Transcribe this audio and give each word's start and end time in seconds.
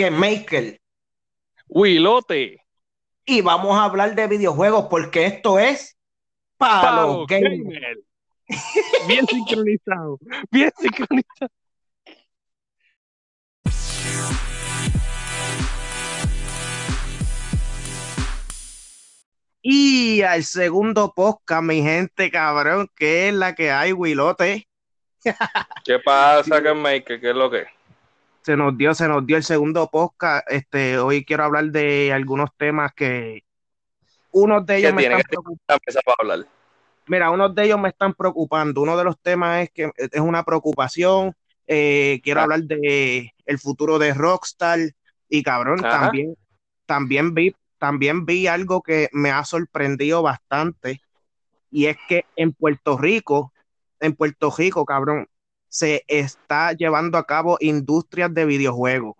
que 0.00 0.10
Maker. 0.10 0.80
Willote. 1.68 2.64
Y 3.26 3.42
vamos 3.42 3.76
a 3.76 3.84
hablar 3.84 4.14
de 4.14 4.28
videojuegos 4.28 4.86
porque 4.88 5.26
esto 5.26 5.58
es 5.58 5.98
para 6.56 7.02
los 7.02 7.26
gamers. 7.26 7.98
Bien 9.06 9.26
sincronizado, 9.28 10.18
bien 10.50 10.72
sincronizado. 10.78 11.50
Y 19.60 20.22
al 20.22 20.44
segundo 20.44 21.12
podcast, 21.14 21.62
mi 21.62 21.82
gente, 21.82 22.30
cabrón, 22.30 22.88
que 22.96 23.28
es 23.28 23.34
la 23.34 23.54
que 23.54 23.70
hay, 23.70 23.92
Willote. 23.92 24.66
¿Qué 25.84 25.98
pasa, 25.98 26.62
que 26.62 26.72
Maker? 26.72 27.20
¿Qué 27.20 27.28
es 27.28 27.36
lo 27.36 27.50
que? 27.50 27.79
Se 28.42 28.56
nos 28.56 28.76
dio, 28.76 28.94
se 28.94 29.06
nos 29.06 29.26
dio 29.26 29.36
el 29.36 29.44
segundo 29.44 29.88
podcast. 29.90 30.50
Este, 30.50 30.98
hoy 30.98 31.24
quiero 31.24 31.44
hablar 31.44 31.66
de 31.66 32.12
algunos 32.12 32.50
temas 32.56 32.92
que 32.94 33.44
unos 34.32 34.64
de 34.64 34.78
ellos 34.78 34.94
me 34.94 35.02
están 35.02 35.22
preocupando. 35.28 36.46
Mira, 37.06 37.30
unos 37.30 37.54
de 37.54 37.64
ellos 37.64 37.80
me 37.80 37.88
están 37.88 38.14
preocupando. 38.14 38.82
Uno 38.82 38.96
de 38.96 39.04
los 39.04 39.20
temas 39.20 39.64
es 39.64 39.70
que 39.70 39.90
es 39.96 40.20
una 40.20 40.44
preocupación. 40.44 41.34
Eh, 41.66 42.20
quiero 42.22 42.40
ah. 42.40 42.44
hablar 42.44 42.62
de 42.62 43.34
el 43.46 43.58
futuro 43.58 43.98
de 43.98 44.14
Rockstar 44.14 44.78
y 45.28 45.42
cabrón, 45.42 45.80
también, 45.80 46.36
también 46.86 47.34
vi 47.34 47.54
también 47.78 48.26
vi 48.26 48.46
algo 48.46 48.82
que 48.82 49.08
me 49.12 49.30
ha 49.30 49.42
sorprendido 49.44 50.22
bastante 50.22 51.00
y 51.70 51.86
es 51.86 51.96
que 52.08 52.26
en 52.36 52.52
Puerto 52.52 52.98
Rico, 52.98 53.52
en 54.00 54.14
Puerto 54.14 54.52
Rico, 54.56 54.84
cabrón, 54.84 55.28
se 55.70 56.04
está 56.06 56.74
llevando 56.74 57.16
a 57.16 57.24
cabo 57.24 57.56
industrias 57.60 58.34
de 58.34 58.44
videojuegos. 58.44 59.16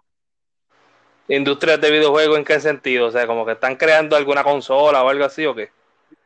¿Industrias 1.28 1.80
de 1.80 1.90
videojuegos 1.90 2.36
en 2.36 2.44
qué 2.44 2.60
sentido? 2.60 3.06
O 3.06 3.10
sea, 3.10 3.26
como 3.26 3.46
que 3.46 3.52
están 3.52 3.76
creando 3.76 4.16
alguna 4.16 4.44
consola 4.44 5.02
o 5.02 5.08
algo 5.08 5.24
así 5.24 5.46
o 5.46 5.54
qué? 5.54 5.70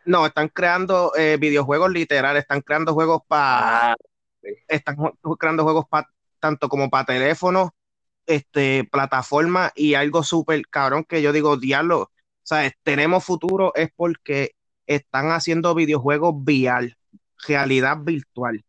No, 0.07 0.27
están 0.27 0.49
creando 0.49 1.13
eh, 1.17 1.37
videojuegos 1.39 1.91
literales, 1.93 2.43
están 2.43 2.63
creando 2.63 2.93
juegos 2.93 3.23
para... 3.29 3.93
Ah, 3.93 3.97
están 4.67 4.97
creando 5.39 5.63
juegos 5.63 5.85
para 5.89 6.09
tanto 6.41 6.69
como 6.69 6.91
para 6.91 7.07
teléfonos, 7.07 7.71
este, 8.27 8.85
plataforma 8.85 9.73
y 9.75 9.95
algo 9.95 10.23
súper 10.23 10.67
cabrón 10.69 11.05
que 11.05 11.23
yo 11.23 11.33
digo, 11.33 11.57
diablo, 11.57 12.11
sea, 12.45 12.71
tenemos 12.83 13.25
futuro 13.25 13.73
es 13.75 13.91
porque 13.97 14.53
están 14.87 15.31
haciendo 15.31 15.75
videojuegos 15.75 16.35
VR, 16.37 16.97
realidad 17.47 17.99
virtual. 18.03 18.63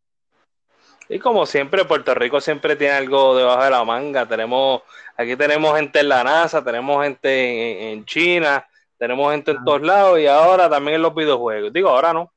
Y 1.10 1.20
como 1.20 1.46
siempre, 1.46 1.86
Puerto 1.86 2.14
Rico 2.16 2.42
siempre 2.42 2.76
tiene 2.76 2.94
algo 2.94 3.36
debajo 3.36 3.64
de 3.64 3.70
la 3.70 3.84
manga. 3.84 4.26
Tenemos, 4.26 4.82
aquí 5.16 5.36
tenemos 5.36 5.76
gente 5.76 6.00
en 6.00 6.10
la 6.10 6.24
NASA, 6.24 6.64
tenemos 6.64 7.04
gente 7.04 7.92
en, 7.92 8.06
China, 8.06 8.66
tenemos 8.98 9.32
gente 9.32 9.52
en 9.52 9.64
todos 9.64 9.82
lados 9.82 10.20
y 10.20 10.28
ahora 10.28 10.70
también 10.70 10.96
en 10.96 11.02
los 11.04 11.14
videojuegos. 11.14 11.72
Digo, 11.72 11.90
ahora 11.90 12.14
no. 12.14 12.32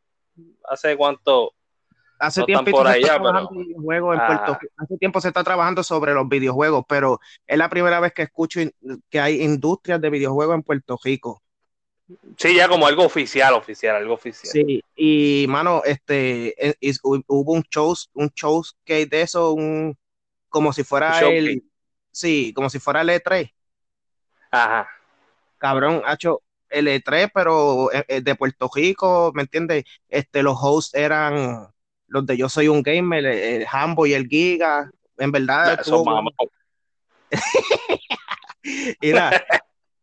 ¿Hace 0.68 0.96
cuánto? 0.96 1.52
Hace 2.18 2.42
tiempo 2.44 2.72
por 2.72 2.86
allá, 2.86 3.20
hace 4.76 4.98
tiempo 4.98 5.20
se 5.20 5.28
está 5.28 5.44
trabajando 5.44 5.84
sobre 5.84 6.12
los 6.12 6.28
videojuegos, 6.28 6.84
pero 6.88 7.20
es 7.46 7.56
la 7.56 7.68
primera 7.68 8.00
vez 8.00 8.12
que 8.12 8.22
escucho 8.22 8.60
que 9.08 9.20
hay 9.20 9.40
industrias 9.40 10.00
de 10.00 10.10
videojuegos 10.10 10.56
en 10.56 10.62
Puerto 10.64 10.98
Rico. 11.02 11.42
Sí, 12.36 12.54
ya 12.54 12.68
como 12.68 12.86
algo 12.86 13.04
oficial, 13.04 13.52
oficial, 13.54 13.96
algo 13.96 14.14
oficial. 14.14 14.50
Sí, 14.50 14.82
y 14.96 15.46
mano, 15.48 15.82
este, 15.84 16.54
hubo 17.26 17.52
un 17.52 17.62
show, 17.64 17.94
un 18.14 18.30
show 18.30 18.62
que 18.84 19.06
de 19.06 19.22
eso, 19.22 19.52
un, 19.52 19.96
como 20.48 20.72
si 20.72 20.84
fuera 20.84 21.20
el, 21.20 21.62
sí, 22.10 22.52
como 22.54 22.70
si 22.70 22.78
fuera 22.78 23.02
el 23.02 23.10
E3. 23.10 23.52
Ajá. 24.50 24.88
Cabrón, 25.58 26.02
ha 26.06 26.14
hecho 26.14 26.42
el 26.70 26.88
E3, 26.88 27.30
pero 27.34 27.92
eh, 27.92 28.04
eh, 28.08 28.20
de 28.22 28.34
Puerto 28.34 28.70
Rico, 28.74 29.32
¿me 29.34 29.42
entiendes? 29.42 29.84
Este, 30.08 30.42
los 30.42 30.56
hosts 30.60 30.94
eran 30.94 31.68
los 32.06 32.26
de 32.26 32.36
Yo 32.36 32.48
Soy 32.48 32.68
un 32.68 32.82
Gamer, 32.82 33.26
el, 33.26 33.66
Hambo 33.70 34.06
y 34.06 34.14
el 34.14 34.26
Giga, 34.28 34.90
en 35.18 35.30
verdad. 35.30 35.80
mira, 39.02 39.44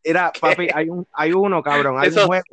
mira, 0.05 0.31
papi, 0.39 0.69
hay, 0.73 0.89
un, 0.89 1.07
hay 1.11 1.33
uno, 1.33 1.61
cabrón, 1.63 1.99
hay 1.99 2.09
Eso 2.09 2.21
un 2.21 2.27
juego. 2.27 2.43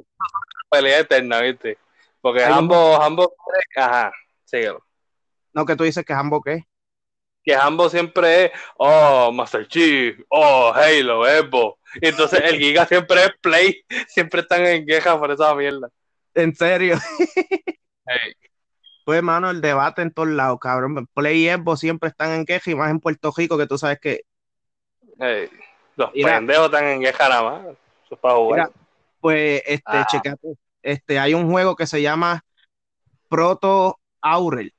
Pelea 0.71 1.01
eterna, 1.01 1.41
¿viste? 1.41 1.79
Porque 2.21 2.45
Hambo, 2.45 3.01
Hambo, 3.01 3.35
ajá, 3.77 4.13
síguelo. 4.45 4.85
No, 5.53 5.67
que 5.67 5.77
tú 5.77 5.85
dices 5.85 6.05
que 6.05 6.13
Hambo, 6.13 6.41
¿qué? 6.41 6.65
Que 7.45 7.55
Hambo 7.55 7.91
siempre 7.91 8.45
es, 8.45 8.53
oh, 8.77 9.33
Master 9.33 9.67
Chief, 9.67 10.19
oh, 10.29 10.73
Halo, 10.73 11.29
Evo. 11.29 11.79
Y 12.01 12.09
entonces 12.09 12.41
el 12.45 12.57
Giga 12.59 12.87
siempre 12.87 13.25
es 13.25 13.33
Play, 13.41 13.85
siempre 14.07 14.43
están 14.43 14.65
en 14.65 14.87
queja 14.87 15.19
por 15.19 15.31
esa 15.31 15.55
mierda. 15.55 15.89
¿En 16.35 16.55
serio? 16.55 16.97
Pues, 19.05 19.21
mano, 19.21 19.51
el 19.51 19.61
debate 19.61 20.01
en 20.03 20.13
todos 20.13 20.29
lados, 20.29 20.61
cabrón. 20.61 21.09
Play 21.13 21.49
y 21.49 21.53
Xbox 21.53 21.81
siempre 21.81 22.09
están 22.09 22.31
en 22.33 22.45
queja 22.45 22.71
y 22.71 22.75
más 22.77 22.91
en 22.91 23.01
Puerto 23.01 23.33
Rico, 23.37 23.59
que 23.59 23.67
tú 23.67 23.77
sabes 23.77 23.99
que. 23.99 24.23
Los 25.97 26.11
pendejos 26.11 26.67
están 26.67 26.85
en 26.87 27.01
queja 27.01 27.29
nada 27.29 27.43
más. 27.43 27.67
Eso 27.67 28.15
es 28.15 28.19
para 28.19 28.35
jugar. 28.35 28.71
pues, 29.21 29.63
este, 29.67 29.83
ah. 29.87 30.07
checate. 30.11 30.57
Este, 30.83 31.19
hay 31.19 31.35
un 31.35 31.51
juego 31.51 31.77
que 31.77 31.87
se 31.87 32.03
llama 32.03 32.45
Proto 33.29 33.99
Aurel. 34.21 34.75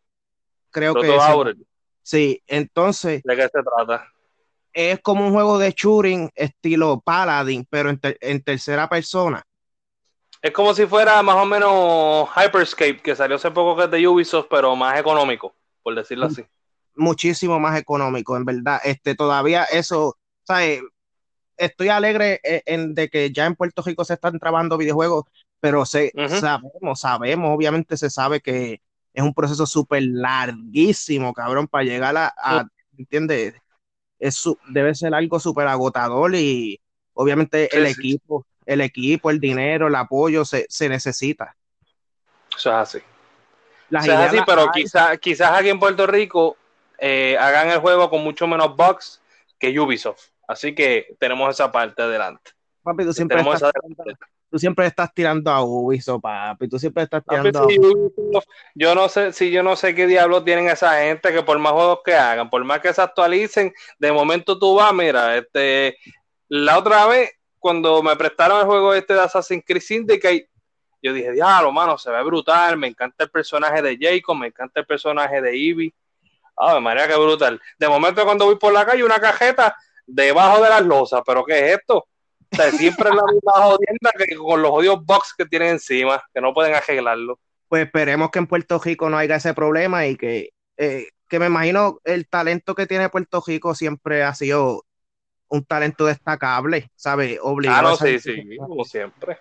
Creo 0.70 0.94
Proto 0.94 1.08
que 1.08 1.20
Aurel. 1.20 1.68
Sí, 2.02 2.44
entonces. 2.48 3.24
¿De 3.24 3.36
qué 3.36 3.44
se 3.44 3.64
trata? 3.64 4.08
Es 4.74 5.00
como 5.02 5.26
un 5.28 5.34
juego 5.34 5.58
de 5.60 5.72
shooting 5.72 6.32
estilo 6.36 7.00
Paladin, 7.00 7.66
pero 7.70 7.90
en 7.92 8.44
tercera 8.44 8.90
persona. 8.90 9.44
Es 10.44 10.52
como 10.52 10.74
si 10.74 10.86
fuera 10.86 11.24
más 11.24 11.38
o 11.38 11.46
menos 11.46 12.28
Hyperscape, 12.36 13.02
que 13.02 13.16
salió 13.16 13.38
hace 13.38 13.50
poco 13.50 13.78
que 13.78 13.86
es 13.86 13.92
de 13.92 14.06
Ubisoft, 14.06 14.48
pero 14.50 14.76
más 14.76 15.00
económico, 15.00 15.56
por 15.82 15.96
decirlo 15.96 16.26
así. 16.26 16.44
Muchísimo 16.96 17.62
más 17.62 17.80
económico, 17.80 18.36
en 18.36 18.44
verdad. 18.44 18.82
Este, 18.84 19.16
todavía 19.16 19.64
eso, 19.64 20.18
¿sabes? 20.44 20.82
Estoy 21.66 21.90
alegre 21.90 22.40
eh, 22.44 22.64
en, 22.66 22.94
de 22.94 23.10
que 23.10 23.32
ya 23.32 23.46
en 23.46 23.56
Puerto 23.56 23.82
Rico 23.82 24.06
se 24.06 24.14
están 24.14 24.40
trabajando 24.40 24.78
videojuegos, 24.78 25.26
pero 25.60 25.86
se, 25.86 26.12
sabemos, 26.40 27.00
sabemos, 27.00 27.56
obviamente 27.56 27.98
se 27.98 28.10
sabe 28.10 28.42
que 28.42 28.82
es 29.14 29.24
un 29.24 29.34
proceso 29.34 29.66
súper 29.66 30.04
larguísimo, 30.04 31.34
cabrón, 31.34 31.68
para 31.68 31.84
llegar 31.84 32.18
a, 32.18 32.34
a 32.38 32.68
¿entiendes? 32.98 33.56
debe 34.70 34.96
ser 34.96 35.14
algo 35.14 35.40
súper 35.40 35.68
agotador 35.68 36.34
y 36.36 36.80
obviamente 37.14 37.76
el 37.76 37.86
equipo 37.86 38.46
el 38.66 38.82
equipo, 38.82 39.30
el 39.30 39.40
dinero, 39.40 39.88
el 39.88 39.96
apoyo 39.96 40.46
se, 40.46 40.68
necesita. 40.90 41.56
Eso 42.56 42.70
es 42.70 42.76
así. 42.76 42.98
Eso 43.90 44.12
es 44.12 44.20
así, 44.20 44.38
pero 44.46 44.72
quizás 44.72 45.20
quizás 45.20 45.52
aquí 45.52 45.70
en 45.70 45.80
Puerto 45.80 46.08
Rico 46.08 46.58
eh, 46.98 47.38
hagan 47.40 47.70
el 47.70 47.80
juego 47.80 48.10
con 48.10 48.24
mucho 48.24 48.48
menos 48.48 48.76
bugs 48.76 49.22
que 49.60 49.78
Ubisoft. 49.80 50.30
Así 50.48 50.76
que 50.76 51.16
tenemos 51.20 51.50
esa 51.50 51.72
parte 51.72 52.02
adelante. 52.02 52.52
Papi, 52.82 53.06
tú 53.06 53.14
siempre, 53.14 53.40
estás, 53.40 53.72
tú 54.50 54.60
siempre 54.60 54.86
estás 54.86 55.14
tirando 55.14 55.50
a 55.50 55.64
Ubisoft, 55.64 56.22
papi. 56.22 56.68
Tú 56.68 56.78
siempre 56.78 57.04
estás 57.04 57.24
tirando 57.28 57.64
a 57.64 58.42
Yo 58.76 58.94
no 58.94 59.08
sé 59.08 59.32
si 59.32 59.52
yo 59.52 59.64
no 59.64 59.76
sé 59.76 59.96
qué 59.96 60.06
diablos 60.06 60.44
tienen 60.44 60.68
esa 60.68 61.02
gente 61.02 61.32
que 61.32 61.44
por 61.44 61.58
más 61.60 61.72
juegos 61.72 62.00
que 62.04 62.14
hagan, 62.14 62.50
por 62.50 62.64
más 62.66 62.82
que 62.82 62.94
se 62.94 63.02
actualicen, 63.02 63.74
de 64.00 64.12
momento 64.12 64.60
tú 64.60 64.76
vas, 64.76 64.94
mira, 64.94 65.38
este 65.38 65.98
la 66.50 66.78
otra 66.78 67.08
vez 67.08 67.32
cuando 67.58 68.04
me 68.04 68.16
prestaron 68.18 68.60
el 68.60 68.66
juego 68.66 68.94
este 68.94 69.14
de 69.14 69.22
Assassin's 69.22 69.64
Creed 69.66 69.82
Syndicate, 69.82 70.50
yo 71.02 71.14
dije, 71.14 71.32
diablo, 71.32 71.72
mano, 71.72 71.98
se 71.98 72.12
ve 72.12 72.22
brutal, 72.24 72.78
me 72.78 72.88
encanta 72.88 73.24
el 73.24 73.30
personaje 73.30 73.82
de 73.82 73.98
Jacob, 74.00 74.36
me 74.36 74.48
encanta 74.48 74.82
el 74.82 74.86
personaje 74.86 75.42
de 75.42 75.58
Ivy. 75.58 75.94
Ah, 76.58 76.80
María, 76.80 77.08
qué 77.08 77.16
brutal. 77.16 77.62
De 77.80 77.88
momento 77.88 78.24
cuando 78.24 78.46
voy 78.46 78.58
por 78.58 78.74
la 78.74 78.86
calle, 78.86 79.04
una 79.04 79.20
cajeta 79.20 79.76
debajo 80.06 80.64
de 80.64 80.70
las 80.70 80.82
losas, 80.84 81.22
pero 81.26 81.44
¿qué 81.44 81.58
es 81.60 81.80
esto? 81.80 81.98
O 81.98 82.56
sea, 82.56 82.72
siempre 82.72 83.10
es 83.10 83.16
la 83.16 83.24
misma 83.32 83.52
jodienda 83.54 84.12
que 84.18 84.36
con 84.36 84.62
los 84.62 84.72
odios 84.72 85.04
box 85.04 85.34
que 85.38 85.46
tienen 85.46 85.70
encima, 85.70 86.24
que 86.34 86.42
no 86.42 86.54
pueden 86.54 86.76
arreglarlo. 86.76 87.40
Pues 87.68 87.86
esperemos 87.86 88.30
que 88.30 88.40
en 88.40 88.48
Puerto 88.48 88.80
Rico 88.80 89.10
no 89.10 89.18
haya 89.18 89.36
ese 89.36 89.54
problema 89.54 90.06
y 90.06 90.16
que, 90.16 90.50
eh, 90.78 91.08
que 91.28 91.40
me 91.40 91.48
imagino 91.48 92.00
el 92.04 92.28
talento 92.28 92.76
que 92.76 92.86
tiene 92.86 93.10
Puerto 93.10 93.44
Rico 93.46 93.74
siempre 93.74 94.24
ha 94.24 94.36
sido 94.36 94.86
un 95.48 95.64
talento 95.64 96.06
destacable, 96.06 96.92
¿sabes? 96.96 97.40
Obligado. 97.42 97.98
Claro, 97.98 97.98
sí, 97.98 98.20
sí, 98.20 98.58
como 98.58 98.84
siempre. 98.86 99.38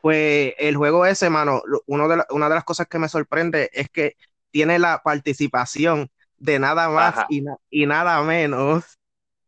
Pues 0.00 0.54
el 0.58 0.76
juego 0.76 1.04
ese, 1.04 1.28
mano, 1.28 1.62
uno 1.86 2.08
de 2.08 2.22
una 2.30 2.48
de 2.48 2.54
las 2.54 2.64
cosas 2.64 2.86
que 2.86 2.98
me 2.98 3.08
sorprende 3.08 3.70
es 3.72 3.88
que 3.90 4.16
tiene 4.50 4.78
la 4.78 5.02
participación 5.02 6.10
de 6.38 6.58
nada 6.58 6.88
más 6.88 7.26
y, 7.28 7.86
nada 7.86 8.22
menos. 8.22 8.98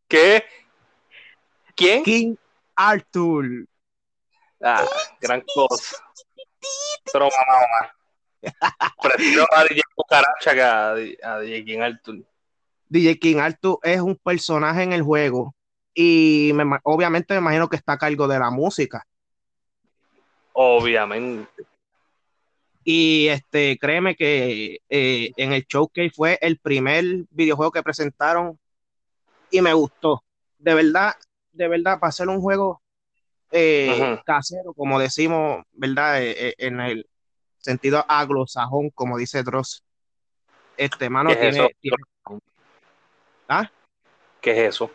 ¿Qué? 0.07 0.43
¿Quién? 1.75 2.03
King 2.03 2.35
Arthur. 2.75 3.65
Ah, 4.61 4.85
gran 5.19 5.43
cosa. 5.53 5.97
Pero 7.11 7.25
mamá, 7.25 7.93
Prefiero 9.01 9.45
a 9.51 9.63
DJ 9.63 9.81
Cucaracha 9.95 10.53
que 10.53 10.61
a, 10.61 10.91
a 10.91 11.39
DJ 11.39 11.65
King 11.65 11.79
Arthur. 11.79 12.23
DJ 12.89 13.19
King 13.19 13.37
Arthur 13.37 13.79
es 13.83 14.01
un 14.01 14.15
personaje 14.15 14.83
en 14.83 14.93
el 14.93 15.01
juego 15.01 15.55
y 15.93 16.51
obviamente 16.83 17.33
me 17.33 17.39
imagino 17.39 17.69
que 17.69 17.75
está 17.75 17.93
a 17.93 17.97
cargo 17.97 18.27
de 18.27 18.39
la 18.39 18.49
música. 18.49 19.05
Obviamente. 20.53 21.65
Y 22.83 23.27
este, 23.27 23.77
créeme 23.77 24.15
que 24.15 24.81
eh, 24.89 25.31
en 25.37 25.53
el 25.53 25.65
showcase 25.65 26.11
fue 26.11 26.37
el 26.41 26.59
primer 26.59 27.05
videojuego 27.29 27.71
que 27.71 27.83
presentaron 27.83 28.59
y 29.53 29.61
me 29.61 29.73
gustó. 29.73 30.23
De 30.57 30.73
verdad, 30.73 31.13
de 31.51 31.67
verdad, 31.67 31.99
para 31.99 32.09
hacer 32.09 32.27
un 32.27 32.41
juego 32.41 32.81
eh, 33.51 34.19
casero, 34.25 34.73
como 34.73 34.99
decimos, 34.99 35.63
¿verdad? 35.71 36.21
Eh, 36.21 36.55
en 36.57 36.79
el 36.79 37.07
sentido 37.57 38.03
anglosajón, 38.07 38.89
como 38.89 39.17
dice 39.17 39.43
Dross. 39.43 39.83
Este, 40.75 41.09
mano, 41.09 41.29
tiene, 41.35 41.69
¿Ah? 43.47 43.69
¿Qué 44.41 44.51
es 44.51 44.75
eso? 44.75 44.89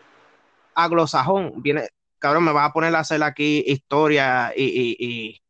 Anglosajón, 0.75 1.61
viene, 1.61 1.87
cabrón, 2.19 2.43
me 2.43 2.51
vas 2.51 2.69
a 2.69 2.73
poner 2.73 2.95
a 2.95 2.99
hacer 2.99 3.23
aquí 3.23 3.63
historia 3.65 4.53
y 4.55 5.41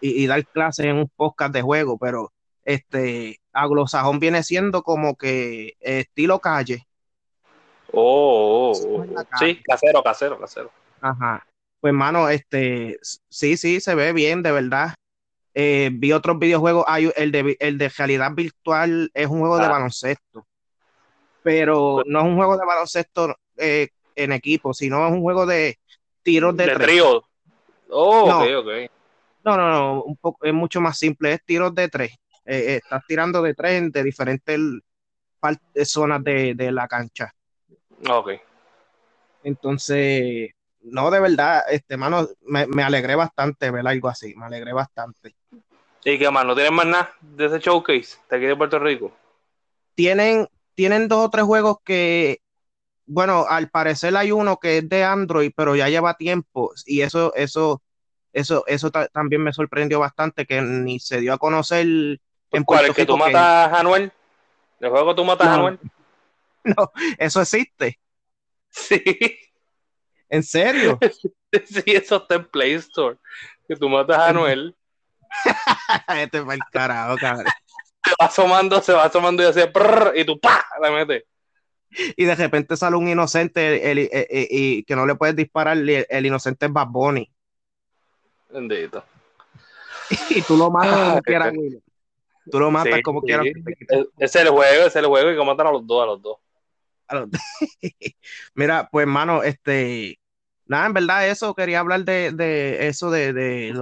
y, 0.00 0.26
dar 0.26 0.44
clases 0.46 0.86
en 0.86 0.96
un 0.96 1.08
podcast 1.08 1.52
de 1.52 1.62
juego, 1.62 1.98
pero 1.98 2.32
este 2.64 3.40
anglosajón 3.52 4.18
viene 4.18 4.42
siendo 4.42 4.82
como 4.82 5.16
que 5.16 5.74
estilo 5.80 6.40
calle. 6.40 6.86
Oh, 7.98 8.72
oh, 8.72 9.06
oh. 9.16 9.22
sí, 9.38 9.62
casero, 9.62 10.02
casero, 10.02 10.38
casero. 10.38 10.70
Ajá. 11.00 11.46
Pues 11.80 11.90
hermano, 11.90 12.28
este, 12.28 12.98
sí, 13.02 13.56
sí, 13.56 13.80
se 13.80 13.94
ve 13.94 14.12
bien, 14.12 14.42
de 14.42 14.52
verdad. 14.52 14.94
Eh, 15.54 15.90
vi 15.92 16.12
otros 16.12 16.38
videojuegos, 16.38 16.84
hay 16.86 17.10
el 17.16 17.32
de, 17.32 17.56
el 17.58 17.78
de 17.78 17.88
realidad 17.88 18.32
virtual 18.32 19.10
es 19.14 19.26
un 19.26 19.40
juego 19.40 19.56
de 19.56 19.64
ah. 19.64 19.70
baloncesto, 19.70 20.46
pero 21.42 21.94
pues 21.94 22.06
no 22.08 22.18
es 22.20 22.24
un 22.26 22.36
juego 22.36 22.58
de 22.58 22.66
baloncesto 22.66 23.34
eh, 23.56 23.88
en 24.14 24.32
equipo, 24.32 24.74
sino 24.74 25.06
es 25.06 25.12
un 25.12 25.22
juego 25.22 25.46
de 25.46 25.78
tiros 26.22 26.54
de, 26.56 26.66
de 26.66 26.74
trío. 26.74 27.24
Oh, 27.88 28.24
ok, 28.24 28.46
ok. 28.58 28.90
No, 29.44 29.56
no, 29.56 29.70
no, 29.70 30.02
un 30.02 30.16
poco, 30.16 30.44
es 30.44 30.52
mucho 30.52 30.80
más 30.80 30.98
simple, 30.98 31.32
es 31.32 31.44
tiros 31.44 31.74
de 31.74 31.88
tres. 31.88 32.12
Eh, 32.44 32.80
estás 32.82 33.02
tirando 33.06 33.40
de 33.40 33.54
tres 33.54 33.90
de 33.92 34.02
diferentes 34.02 34.60
zonas 35.84 36.22
de, 36.22 36.70
la 36.70 36.86
cancha. 36.86 37.32
Ok. 38.08 38.30
Entonces, 39.42 40.50
no, 40.82 41.10
de 41.10 41.20
verdad, 41.20 41.62
este 41.70 41.96
mano, 41.96 42.28
me, 42.42 42.82
alegré 42.82 43.14
bastante 43.14 43.70
ver 43.70 43.86
algo 43.86 44.08
así, 44.08 44.34
me 44.36 44.46
alegré 44.46 44.72
bastante. 44.72 45.34
¿Y 46.04 46.18
qué 46.18 46.30
más? 46.30 46.44
¿No 46.44 46.54
tienen 46.54 46.74
más 46.74 46.86
nada 46.86 47.12
de 47.20 47.46
ese 47.46 47.58
showcase 47.58 48.18
de 48.30 48.36
aquí 48.36 48.46
de 48.46 48.56
Puerto 48.56 48.78
Rico? 48.78 49.12
Tienen, 49.94 50.48
tienen 50.74 51.08
dos 51.08 51.26
o 51.26 51.30
tres 51.30 51.44
juegos 51.44 51.78
que, 51.84 52.40
bueno, 53.06 53.46
al 53.48 53.70
parecer 53.70 54.16
hay 54.16 54.32
uno 54.32 54.58
que 54.58 54.78
es 54.78 54.88
de 54.88 55.04
Android, 55.04 55.52
pero 55.56 55.74
ya 55.74 55.88
lleva 55.88 56.14
tiempo, 56.14 56.72
y 56.84 57.02
eso, 57.02 57.34
eso 57.34 57.82
eso, 58.36 58.64
eso 58.66 58.90
también 58.90 59.42
me 59.42 59.52
sorprendió 59.54 59.98
bastante 59.98 60.44
que 60.44 60.60
ni 60.60 61.00
se 61.00 61.20
dio 61.20 61.32
a 61.32 61.38
conocer 61.38 61.86
en 61.86 62.64
¿Cuál? 62.64 62.84
¿El 62.84 62.94
que 62.94 63.06
tú 63.06 63.16
matas 63.16 63.34
a 63.42 63.80
Anuel? 63.80 64.12
¿El 64.78 64.90
juego 64.90 65.08
que 65.08 65.14
tú 65.14 65.24
matas 65.24 65.48
a 65.48 65.54
Anuel? 65.54 65.78
No, 66.76 66.90
eso 67.18 67.40
existe. 67.40 68.00
Sí. 68.70 69.38
¿En 70.28 70.42
serio? 70.42 70.98
sí, 71.64 71.82
eso 71.86 72.16
está 72.16 72.34
en 72.34 72.44
Play 72.46 72.74
Store. 72.74 73.16
Que 73.68 73.76
tú 73.76 73.88
matas 73.88 74.18
a 74.18 74.28
Anuel. 74.28 74.76
este 76.18 76.38
es 76.38 76.44
el 76.44 76.60
carajo, 76.72 77.16
cabrón. 77.18 77.46
Se 78.04 78.10
va 78.20 78.26
asomando, 78.26 78.82
se 78.82 78.92
va 78.92 79.04
asomando 79.04 79.42
y 79.42 79.46
hace 79.46 79.70
y 80.14 80.24
tú 80.24 80.38
¡pa! 80.38 80.64
la 80.80 80.90
metes. 80.90 81.24
Y 82.16 82.24
de 82.24 82.34
repente 82.34 82.76
sale 82.76 82.96
un 82.96 83.08
inocente 83.08 83.90
el, 83.90 84.08
y 84.50 84.84
que 84.84 84.96
no 84.96 85.06
le 85.06 85.14
puedes 85.14 85.34
disparar, 85.34 85.76
el, 85.76 86.26
inocente 86.26 86.66
es 86.66 86.72
Bad 86.72 86.88
Bunny. 86.88 87.30
Bendito. 88.50 89.04
y 90.30 90.42
tú 90.42 90.56
lo 90.56 90.70
matas 90.70 91.00
como 91.00 91.22
quieras, 91.22 91.54
Tú 92.50 92.60
lo 92.60 92.70
matas 92.70 93.00
como 93.02 93.22
quieras. 93.22 93.46
Ese 93.46 94.04
es 94.18 94.36
el 94.36 94.48
juego, 94.50 94.72
ese 94.72 94.86
es 94.86 94.96
el 94.96 95.06
juego 95.06 95.30
y 95.30 95.36
que 95.36 95.44
matan 95.44 95.68
a 95.68 95.72
los 95.72 95.86
dos, 95.86 96.02
a 96.02 96.06
los 96.06 96.22
dos. 96.22 96.36
Mira, 98.54 98.88
pues 98.90 99.04
hermano, 99.04 99.42
este, 99.42 100.18
nada, 100.66 100.86
en 100.86 100.92
verdad 100.92 101.28
eso, 101.28 101.54
quería 101.54 101.80
hablar 101.80 102.04
de, 102.04 102.86
eso, 102.86 103.10
de, 103.10 103.72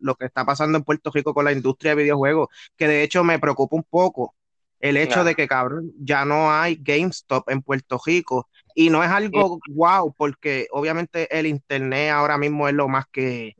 lo, 0.00 0.14
que 0.16 0.26
está 0.26 0.44
pasando 0.44 0.78
en 0.78 0.84
Puerto 0.84 1.10
Rico 1.12 1.34
con 1.34 1.44
la 1.44 1.52
industria 1.52 1.92
de 1.94 2.02
videojuegos, 2.02 2.48
que 2.76 2.88
de 2.88 3.02
hecho 3.02 3.24
me 3.24 3.38
preocupa 3.38 3.76
un 3.76 3.84
poco 3.84 4.34
el 4.80 4.96
hecho 4.96 5.22
de 5.22 5.36
que, 5.36 5.46
cabrón, 5.46 5.92
ya 6.00 6.24
no 6.24 6.50
hay 6.50 6.74
GameStop 6.74 7.48
en 7.50 7.62
Puerto 7.62 8.00
Rico 8.04 8.48
y 8.74 8.90
no 8.90 9.04
es 9.04 9.10
algo 9.10 9.60
wow, 9.68 10.12
porque 10.12 10.66
obviamente 10.72 11.28
el 11.38 11.46
Internet 11.46 12.10
ahora 12.10 12.36
mismo 12.36 12.66
es 12.66 12.74
lo 12.74 12.88
más 12.88 13.06
que 13.06 13.54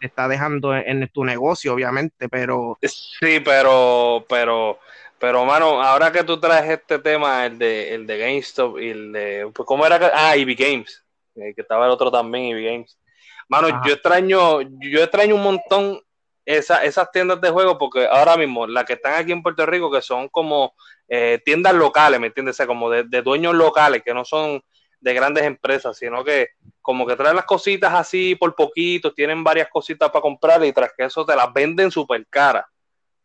te 0.00 0.06
está 0.06 0.28
dejando 0.28 0.76
en, 0.76 1.08
tu 1.08 1.24
negocio, 1.24 1.72
obviamente, 1.72 2.28
pero... 2.28 2.78
Sí, 2.82 3.40
pero, 3.42 4.26
pero, 4.28 4.78
pero, 5.20 5.44
mano, 5.44 5.82
ahora 5.82 6.10
que 6.10 6.24
tú 6.24 6.40
traes 6.40 6.70
este 6.70 6.98
tema, 6.98 7.44
el 7.44 7.58
de, 7.58 7.94
el 7.94 8.06
de 8.06 8.18
GameStop 8.18 8.78
y 8.80 8.88
el 8.88 9.12
de... 9.12 9.50
Pues, 9.54 9.66
¿Cómo 9.66 9.84
era? 9.84 9.98
Que, 9.98 10.10
ah, 10.12 10.34
EV 10.34 10.56
Games, 10.56 11.04
eh, 11.36 11.52
que 11.54 11.60
estaba 11.60 11.84
el 11.84 11.92
otro 11.92 12.10
también, 12.10 12.56
EV 12.56 12.64
Games. 12.64 12.98
Mano, 13.46 13.68
yo 13.84 13.92
extraño, 13.92 14.62
yo 14.62 15.02
extraño 15.02 15.34
un 15.34 15.42
montón 15.42 16.00
esa, 16.46 16.84
esas 16.84 17.10
tiendas 17.12 17.40
de 17.40 17.50
juego 17.50 17.76
porque 17.76 18.06
ahora 18.06 18.36
mismo 18.36 18.66
las 18.66 18.84
que 18.84 18.94
están 18.94 19.14
aquí 19.14 19.32
en 19.32 19.42
Puerto 19.42 19.66
Rico 19.66 19.90
que 19.90 20.00
son 20.00 20.28
como 20.28 20.74
eh, 21.08 21.40
tiendas 21.44 21.74
locales, 21.74 22.18
¿me 22.18 22.28
entiendes? 22.28 22.54
O 22.54 22.58
sea, 22.58 22.66
como 22.66 22.88
de, 22.88 23.04
de, 23.04 23.22
dueños 23.22 23.54
locales 23.54 24.02
que 24.02 24.14
no 24.14 24.24
son 24.24 24.62
de 25.00 25.14
grandes 25.14 25.44
empresas, 25.44 25.96
sino 25.96 26.24
que 26.24 26.48
como 26.80 27.06
que 27.06 27.16
traen 27.16 27.36
las 27.36 27.44
cositas 27.44 27.92
así 27.92 28.34
por 28.34 28.54
poquito, 28.54 29.12
tienen 29.12 29.44
varias 29.44 29.68
cositas 29.68 30.10
para 30.10 30.22
comprar 30.22 30.64
y 30.64 30.72
tras 30.72 30.92
que 30.96 31.04
eso 31.04 31.26
te 31.26 31.36
las 31.36 31.52
venden 31.52 31.90
súper 31.90 32.26
caras, 32.28 32.64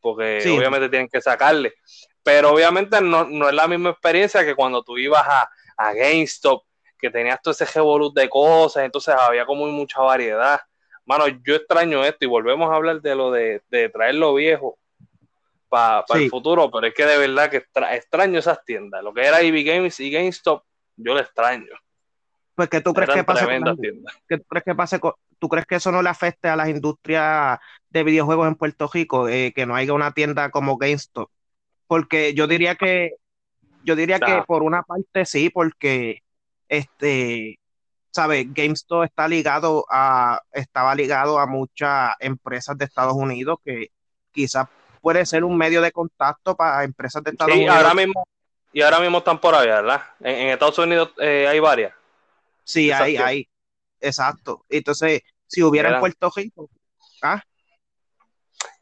porque 0.05 0.37
obviamente 0.55 0.87
tienen 0.87 1.09
que 1.09 1.19
sacarle. 1.19 1.73
Pero 2.21 2.51
obviamente 2.51 3.01
no, 3.01 3.49
es 3.49 3.55
la 3.55 3.67
misma 3.67 3.89
experiencia 3.89 4.45
que 4.45 4.53
cuando 4.53 4.83
tú 4.83 4.99
ibas 4.99 5.25
a, 5.27 5.49
a 5.77 5.93
GameStop, 5.93 6.63
que 6.99 7.09
tenías 7.09 7.41
todo 7.41 7.53
ese 7.53 7.65
revolut 7.65 8.15
de 8.15 8.29
cosas, 8.29 8.83
entonces 8.83 9.15
había 9.17 9.47
como 9.47 9.65
mucha 9.65 10.01
variedad. 10.01 10.61
Mano, 11.05 11.25
yo 11.27 11.55
extraño 11.55 12.05
esto 12.05 12.23
y 12.23 12.27
volvemos 12.27 12.69
a 12.69 12.75
hablar 12.75 13.01
de 13.01 13.15
lo 13.15 13.31
de, 13.31 13.63
de 13.69 13.89
traer 13.89 14.13
lo 14.13 14.35
viejo 14.35 14.77
para 15.69 16.05
el 16.13 16.29
futuro, 16.29 16.69
pero 16.69 16.85
es 16.85 16.93
que 16.93 17.03
de 17.03 17.17
verdad 17.17 17.49
que 17.49 17.65
extraño 17.91 18.37
esas 18.37 18.63
tiendas. 18.63 19.03
Lo 19.03 19.11
que 19.11 19.25
era 19.25 19.41
EV 19.41 19.65
Games 19.65 19.99
y 20.01 20.11
GameStop 20.11 20.63
yo 20.97 21.15
le 21.15 21.21
extraño. 21.21 21.73
Pues 22.53 22.69
que 22.69 22.79
tú 22.79 22.93
crees 22.93 23.09
que 23.09 23.23
pase 23.23 23.47
¿qué 24.29 24.37
tú 24.37 24.45
crees 24.47 24.63
que 24.63 24.75
pase 24.75 24.99
tú 25.39 25.49
crees 25.49 25.65
que 25.65 25.75
eso 25.75 25.91
no 25.91 26.03
le 26.03 26.09
afecte 26.09 26.47
a 26.47 26.55
las 26.55 26.69
industrias 26.69 27.59
de 27.99 28.03
videojuegos 28.03 28.47
en 28.47 28.55
Puerto 28.55 28.89
Rico, 28.91 29.29
eh, 29.29 29.53
que 29.55 29.65
no 29.65 29.75
haya 29.75 29.93
una 29.93 30.11
tienda 30.11 30.51
como 30.51 30.77
GameStop, 30.77 31.29
porque 31.87 32.33
yo 32.33 32.47
diría 32.47 32.75
que 32.75 33.11
yo 33.83 33.95
diría 33.95 34.19
que 34.19 34.43
por 34.47 34.63
una 34.63 34.83
parte 34.83 35.25
sí, 35.25 35.49
porque 35.49 36.23
este 36.67 37.59
¿sabes? 38.11 38.47
GameStop 38.53 39.03
está 39.03 39.27
ligado 39.27 39.85
a, 39.89 40.41
estaba 40.51 40.95
ligado 40.95 41.37
a 41.37 41.45
muchas 41.45 42.13
empresas 42.19 42.77
de 42.77 42.85
Estados 42.85 43.13
Unidos 43.13 43.57
que 43.63 43.91
quizás 44.31 44.67
puede 45.01 45.25
ser 45.25 45.43
un 45.43 45.57
medio 45.57 45.81
de 45.81 45.91
contacto 45.91 46.55
para 46.55 46.83
empresas 46.83 47.23
de 47.23 47.31
Estados 47.31 47.53
Unidos. 47.53 47.75
Ahora 47.75 47.93
mismo, 47.93 48.25
y 48.73 48.81
ahora 48.81 48.99
mismo 48.99 49.19
están 49.19 49.39
por 49.39 49.53
ahí, 49.53 49.67
¿verdad? 49.67 50.01
En, 50.19 50.49
Estados 50.49 50.79
Unidos 50.79 51.11
eh, 51.19 51.47
hay 51.47 51.59
varias. 51.59 51.93
Sí, 52.63 52.91
hay, 52.91 53.17
hay. 53.17 53.49
Exacto. 53.99 54.65
Entonces, 54.69 55.21
si 55.47 55.61
hubiera 55.61 55.93
en 55.93 55.99
Puerto 55.99 56.31
Rico, 56.35 56.69
¿ah? 57.21 57.41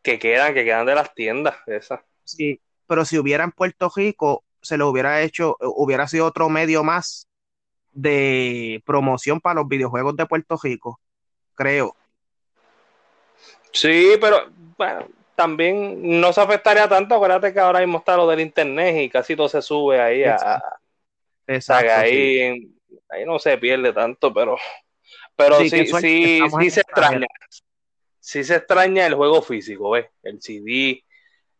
Que 0.03 0.19
quedan, 0.19 0.53
que 0.53 0.63
quedan 0.63 0.85
de 0.85 0.95
las 0.95 1.13
tiendas, 1.15 1.55
esas. 1.65 2.01
Sí, 2.23 2.61
pero 2.87 3.05
si 3.05 3.17
hubiera 3.17 3.43
en 3.43 3.51
Puerto 3.51 3.91
Rico, 3.95 4.43
se 4.61 4.77
lo 4.77 4.89
hubiera 4.89 5.21
hecho, 5.21 5.57
hubiera 5.59 6.07
sido 6.07 6.25
otro 6.25 6.49
medio 6.49 6.83
más 6.83 7.27
de 7.91 8.81
promoción 8.85 9.39
para 9.39 9.55
los 9.55 9.67
videojuegos 9.67 10.15
de 10.15 10.25
Puerto 10.25 10.59
Rico, 10.61 10.99
creo. 11.55 11.95
Sí, 13.71 14.17
pero 14.21 14.49
bueno, 14.77 15.07
también 15.35 16.19
no 16.21 16.31
se 16.31 16.41
afectaría 16.41 16.87
tanto. 16.87 17.15
Acuérdate 17.15 17.53
que 17.53 17.59
ahora 17.59 17.79
mismo 17.79 17.99
está 17.99 18.15
lo 18.15 18.27
del 18.27 18.39
internet 18.39 18.95
y 18.97 19.09
casi 19.09 19.35
todo 19.35 19.49
se 19.49 19.61
sube 19.61 19.99
ahí 19.99 20.23
a. 20.23 20.61
Exacto. 21.47 21.91
ahí, 21.91 22.71
ahí 23.09 23.25
no 23.25 23.39
se 23.39 23.57
pierde 23.57 23.91
tanto, 23.93 24.33
pero. 24.33 24.57
Pero 25.35 25.59
sí, 25.61 25.69
sí, 25.69 25.87
sí, 25.87 26.69
se 26.69 26.81
extraña. 26.81 27.25
Sí 28.23 28.41
se 28.45 28.55
extraña 28.55 29.05
el 29.05 29.15
juego 29.15 29.41
físico, 29.41 29.89
¿ves? 29.89 30.05
El 30.23 30.41
CD, 30.41 31.03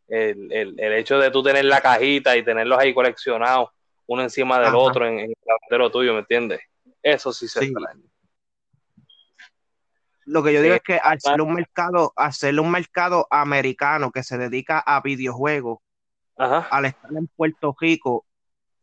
el, 0.08 0.50
el, 0.50 0.80
el, 0.80 0.94
hecho 0.94 1.20
de 1.20 1.30
tú 1.30 1.44
tener 1.44 1.66
la 1.66 1.82
cajita 1.82 2.38
y 2.38 2.46
tenerlos 2.46 2.80
ahí 2.80 2.94
coleccionados, 2.94 3.72
uno 4.06 4.24
encima 4.24 4.62
del 4.62 4.74
otro 4.74 5.06
en, 5.06 5.20
el 5.20 5.34
cartero 5.46 5.92
tuyo, 5.92 6.14
¿me 6.14 6.20
entiendes? 6.20 6.62
Eso 7.02 7.34
sí 7.34 7.50
se 7.50 7.66
extraña. 7.66 8.02
Lo 10.24 10.42
que 10.42 10.54
yo 10.54 10.62
digo 10.62 10.76
es 10.76 10.82
que 10.82 10.96
al 10.96 11.20
ser 11.20 11.42
un 11.42 11.54
mercado, 11.54 12.14
hacerle 12.16 12.62
un 12.62 12.72
mercado 12.72 13.28
americano 13.30 14.10
que 14.10 14.24
se 14.24 14.38
dedica 14.38 14.80
a 14.80 15.02
videojuegos, 15.02 15.80
al 16.38 16.86
estar 16.86 17.12
en 17.14 17.28
Puerto 17.28 17.76
Rico, 17.78 18.26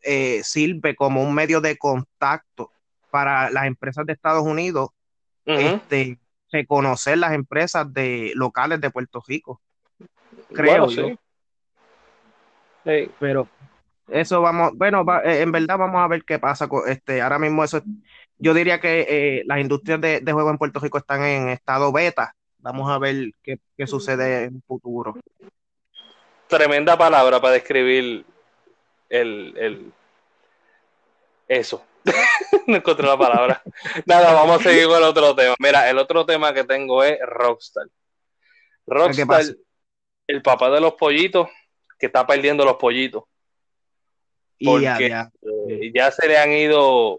eh, 0.02 0.42
sirve 0.44 0.94
como 0.94 1.22
un 1.22 1.34
medio 1.34 1.62
de 1.62 1.78
contacto 1.78 2.72
para 3.10 3.49
las 3.49 3.64
empresas 3.64 4.04
de 4.04 4.12
Estados 4.12 4.44
Unidos 4.44 4.90
este, 5.46 6.18
reconocer 6.50 7.19
las 7.19 7.33
empresas 7.33 7.92
de 7.92 8.33
locales 8.35 8.80
de 8.80 8.90
Puerto 8.90 9.23
Rico. 9.26 9.61
Creo 10.52 10.88
yo. 10.88 11.09
Pero 13.19 13.49
eso 14.09 14.40
vamos, 14.40 14.73
bueno, 14.75 15.04
eh, 15.25 15.42
en 15.42 15.52
verdad 15.52 15.78
vamos 15.78 16.00
a 16.00 16.09
ver 16.09 16.25
qué 16.25 16.38
pasa. 16.38 16.69
Con, 16.69 16.88
este, 16.88 17.21
ahora 17.21 17.38
mismo 17.38 17.62
eso, 17.62 17.83
yo 18.38 18.54
diría 18.54 18.80
que 18.80 19.07
eh, 19.09 19.42
las 19.47 19.61
industrias 19.61 20.00
de, 20.00 20.21
de 20.21 20.33
juego 20.33 20.50
en 20.50 20.59
Puerto 20.59 20.80
Rico 20.80 20.99
están 20.99 21.23
en 21.23 21.49
estado 21.50 21.92
beta. 21.92 22.35
Vamos 22.59 22.90
a 22.90 22.99
ver 22.99 23.33
qué, 23.42 23.59
qué 23.76 23.87
sucede 23.87 24.45
en 24.45 24.57
el 24.57 24.62
futuro. 24.66 25.16
Tremenda 26.49 26.99
palabra 26.99 27.40
para 27.40 27.54
describir 27.54 28.25
el, 29.09 29.54
el 29.57 29.92
eso. 31.49 31.85
no 32.70 32.76
encontré 32.76 33.06
la 33.06 33.18
palabra. 33.18 33.62
Nada, 34.06 34.32
vamos 34.32 34.60
a 34.60 34.70
seguir 34.70 34.86
con 34.86 34.96
el 34.96 35.04
otro 35.04 35.34
tema. 35.34 35.54
Mira, 35.58 35.88
el 35.90 35.98
otro 35.98 36.24
tema 36.24 36.52
que 36.54 36.64
tengo 36.64 37.02
es 37.02 37.18
Rockstar. 37.20 37.86
Rockstar, 38.86 39.44
el 40.26 40.42
papá 40.42 40.70
de 40.70 40.80
los 40.80 40.94
pollitos, 40.94 41.48
que 41.98 42.06
está 42.06 42.26
perdiendo 42.26 42.64
los 42.64 42.76
pollitos. 42.76 43.24
Porque 44.62 45.08
ya, 45.08 45.30
eh, 45.68 45.90
ya. 45.94 46.10
se 46.10 46.28
le 46.28 46.36
han 46.36 46.52
ido 46.52 47.18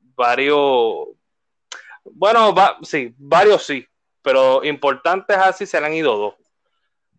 varios, 0.00 1.08
bueno, 2.04 2.54
sí, 2.82 3.14
varios 3.16 3.64
sí, 3.64 3.86
pero 4.20 4.64
importantes 4.64 5.36
así 5.36 5.64
se 5.64 5.80
le 5.80 5.86
han 5.86 5.94
ido 5.94 6.16
dos. 6.16 6.34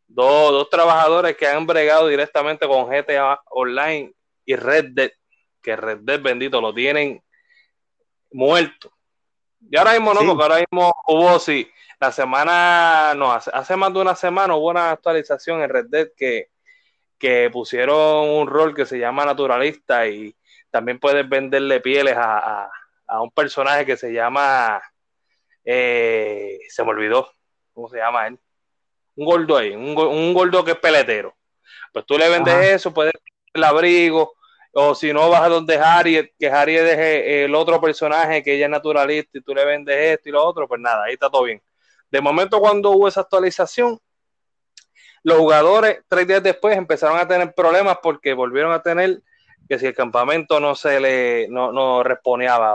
Dos, 0.08 0.52
dos 0.52 0.70
trabajadores 0.70 1.36
que 1.38 1.48
han 1.48 1.66
bregado 1.66 2.08
directamente 2.08 2.68
con 2.68 2.88
GTA 2.88 3.42
Online 3.50 4.14
y 4.46 4.56
Red 4.56 4.90
Dead 4.92 5.12
que 5.64 5.76
Red 5.76 6.00
Dead 6.02 6.22
bendito 6.22 6.62
lo 6.62 6.74
tienen 6.74 7.24
muerto. 8.34 8.92
Y 9.70 9.78
ahora 9.78 9.94
mismo 9.94 10.14
no, 10.14 10.26
porque 10.26 10.44
ahora 10.44 10.58
mismo 10.58 10.94
hubo, 11.08 11.40
sí, 11.40 11.70
la 12.00 12.12
semana, 12.12 13.14
no, 13.16 13.32
hace, 13.32 13.76
más 13.76 13.94
de 13.94 14.00
una 14.00 14.16
semana 14.16 14.56
hubo 14.56 14.70
una 14.70 14.92
actualización 14.92 15.62
en 15.62 15.70
Red 15.70 15.86
Dead 15.88 16.08
que, 16.18 16.50
que 17.18 17.50
pusieron 17.50 18.30
un 18.30 18.48
rol 18.48 18.76
que 18.76 18.86
se 18.86 19.00
llama 19.00 19.26
naturalista 19.26 20.08
y 20.08 20.36
también 20.70 21.00
puedes 21.00 21.28
venderle 21.30 21.80
pieles 21.80 22.16
a, 22.18 22.70
un 23.22 23.32
personaje 23.32 23.86
que 23.86 23.96
se 23.96 24.12
llama, 24.12 24.82
eh, 25.64 26.58
se 26.68 26.84
me 26.84 26.90
olvidó, 26.90 27.32
¿cómo 27.74 27.88
se 27.88 27.98
llama 27.98 28.28
él? 28.28 28.40
Un 29.16 29.26
gordo 29.26 29.58
ahí, 29.58 29.76
un, 29.76 29.96
un 29.96 30.34
gordo 30.34 30.66
que 30.66 30.72
es 30.72 30.78
peletero. 30.78 31.36
Pues 31.94 32.06
tú 32.08 32.18
le 32.18 32.28
vendes 32.28 32.56
eso, 32.56 32.92
puedes 32.92 33.14
el 33.54 33.64
abrigo, 33.64 34.34
o 34.74 34.96
si 34.96 35.14
no, 35.14 35.30
vas 35.30 35.44
a 35.44 35.50
donde 35.50 35.78
Harriet, 35.78 36.34
que 36.38 36.50
Harriet 36.50 36.86
es 36.88 37.46
el 37.46 37.56
otro 37.56 37.80
personaje 37.80 38.42
que 38.42 38.56
ella 38.56 38.66
es 38.66 38.72
naturalista 38.72 39.38
y 39.38 39.42
tú 39.42 39.54
le 39.54 39.64
vendes 39.66 39.96
esto 39.96 40.30
y 40.30 40.32
lo 40.32 40.44
otro, 40.44 40.68
pues 40.68 40.82
nada, 40.82 41.04
ahí 41.06 41.14
está 41.14 41.30
todo 41.30 41.44
bien. 41.44 41.62
De 42.10 42.22
momento, 42.22 42.60
cuando 42.60 42.92
hubo 42.92 43.08
esa 43.08 43.22
actualización, 43.22 44.00
los 45.24 45.38
jugadores 45.38 46.02
tres 46.08 46.28
días 46.28 46.44
después 46.44 46.76
empezaron 46.76 47.18
a 47.18 47.28
tener 47.28 47.54
problemas 47.54 48.00
porque 48.02 48.34
volvieron 48.34 48.74
a 48.74 48.82
tener 48.82 49.22
que 49.70 49.80
si 49.80 49.86
el 49.86 49.96
campamento 49.96 50.60
no 50.60 50.76
se 50.76 51.00
le 51.00 51.48
no, 51.50 51.72
no 51.72 52.04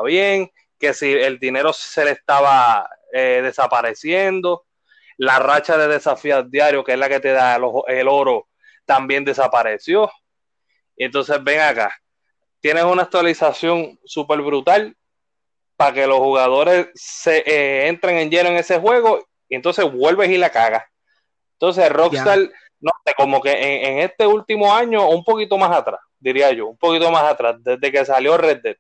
bien, 0.05 0.50
que 0.78 0.95
si 0.95 1.12
el 1.12 1.38
dinero 1.38 1.73
se 1.73 2.05
le 2.05 2.12
estaba 2.12 2.88
eh, 3.12 3.40
desapareciendo, 3.43 4.64
la 5.19 5.38
racha 5.40 5.76
de 5.76 5.88
desafíos 5.88 6.50
diarios, 6.50 6.85
que 6.85 6.93
es 6.93 6.99
la 6.99 7.09
que 7.09 7.21
te 7.21 7.33
da 7.33 7.57
el 7.57 8.09
oro, 8.09 8.49
también 8.87 9.25
desapareció. 9.25 10.11
Y 10.99 11.05
entonces 11.05 11.43
ven 11.43 11.61
acá, 11.61 11.97
tienes 12.61 12.83
una 12.83 13.02
actualización 13.02 13.99
súper 14.05 14.43
brutal 14.43 14.97
para 15.76 15.93
que 15.93 16.07
los 16.09 16.19
jugadores 16.19 16.88
se 16.95 17.38
eh, 17.47 17.87
entren 17.87 18.17
en 18.17 18.31
lleno 18.31 18.49
en 18.49 18.57
ese 18.57 18.81
juego 18.81 19.25
y 19.49 19.55
entonces 19.55 19.90
vuelves 19.90 20.28
y 20.28 20.38
la 20.38 20.50
cagas. 20.50 20.83
Entonces 21.52 21.90
Rockstar, 21.90 22.38
no 22.81 22.90
sé, 23.07 23.14
como 23.17 23.40
que 23.40 23.52
en, 23.52 24.00
este 24.00 24.26
último 24.26 24.75
año, 24.75 25.09
un 25.09 25.23
poquito 25.23 25.57
más 25.57 25.71
atrás, 25.71 26.00
diría 26.19 26.50
yo, 26.50 26.67
un 26.67 26.76
poquito 26.76 27.12
más 27.12 27.23
atrás, 27.23 27.57
desde 27.61 27.93
que 27.93 28.05
salió 28.05 28.37
Red 28.37 28.61
Dead, 28.61 28.76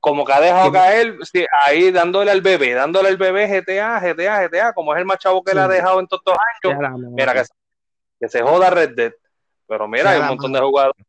como 0.00 0.24
que 0.24 0.32
ha 0.32 0.40
dejado 0.40 0.72
caer 0.72 1.16
ahí 1.64 1.92
dándole 1.92 2.32
al 2.32 2.40
bebé, 2.40 2.74
dándole 2.74 3.10
al 3.10 3.16
bebé 3.16 3.46
GTA, 3.46 4.00
GTA, 4.00 4.48
GTA, 4.48 4.72
como 4.72 4.92
es 4.92 4.98
el 4.98 5.04
más 5.04 5.18
chavo 5.18 5.44
que 5.44 5.54
le 5.54 5.60
ha 5.60 5.68
dejado 5.68 6.00
en 6.00 6.08
todos 6.08 6.22
estos 6.22 6.74
años. 6.74 7.00
Mira, 7.12 7.32
que, 7.32 7.42
que 8.18 8.28
se 8.28 8.42
joda 8.42 8.70
Red 8.70 8.96
Dead. 8.96 9.12
Pero 9.70 9.86
mira, 9.86 10.10
hay 10.10 10.20
un 10.20 10.26
montón 10.26 10.52
de 10.52 10.58
jugadores. 10.58 11.06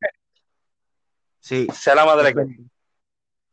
Sí. 1.39 1.67
Sea 1.73 1.95
la 1.95 2.05
madre 2.05 2.31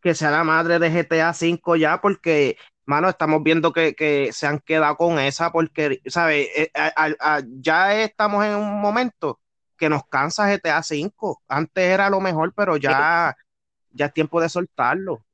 que. 0.03 0.15
sea 0.15 0.31
la 0.31 0.45
madre 0.45 0.79
de 0.79 0.91
GTA 0.91 1.31
V 1.31 1.81
ya, 1.81 1.99
porque, 2.03 2.59
mano, 2.85 3.09
estamos 3.09 3.43
viendo 3.43 3.73
que, 3.73 4.29
se 4.33 4.47
han 4.47 4.59
quedado 4.59 4.99
con 4.99 5.19
esa, 5.19 5.51
porque, 5.51 6.03
¿sabes? 6.05 6.49
Eh, 6.55 6.71
ya 7.59 8.03
estamos 8.03 8.45
en 8.45 8.57
un 8.57 8.83
momento 8.83 9.41
que 9.79 9.89
nos 9.89 10.07
cansa 10.09 10.55
GTA 10.55 10.81
V. 10.81 11.37
Antes 11.49 11.85
era 11.85 12.11
lo 12.11 12.21
mejor, 12.21 12.53
pero 12.55 12.77
ya, 12.77 13.35
ya 13.93 14.07
es 14.07 14.13
tiempo 14.13 14.43
de 14.43 14.51
soltarlo. 14.51 15.25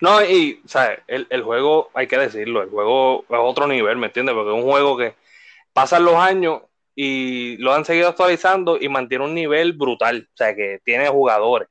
No, 0.00 0.24
y, 0.24 0.60
¿sabes? 0.66 0.98
El, 1.06 1.28
el 1.30 1.44
juego, 1.44 1.88
hay 1.94 2.08
que 2.08 2.18
decirlo, 2.18 2.64
el 2.64 2.70
juego 2.70 3.20
es 3.28 3.38
otro 3.40 3.68
nivel, 3.68 3.96
¿me 3.96 4.08
entiendes? 4.08 4.34
Porque 4.34 4.50
es 4.50 4.56
un 4.56 4.68
juego 4.68 4.96
que 4.96 5.14
pasan 5.72 6.04
los 6.04 6.16
años 6.16 6.62
y 6.94 7.56
lo 7.58 7.72
han 7.72 7.84
seguido 7.84 8.08
actualizando 8.08 8.78
y 8.80 8.88
mantiene 8.88 9.24
un 9.24 9.34
nivel 9.34 9.72
brutal, 9.72 10.28
o 10.32 10.36
sea, 10.36 10.54
que 10.54 10.80
tiene 10.84 11.08
jugadores. 11.08 11.68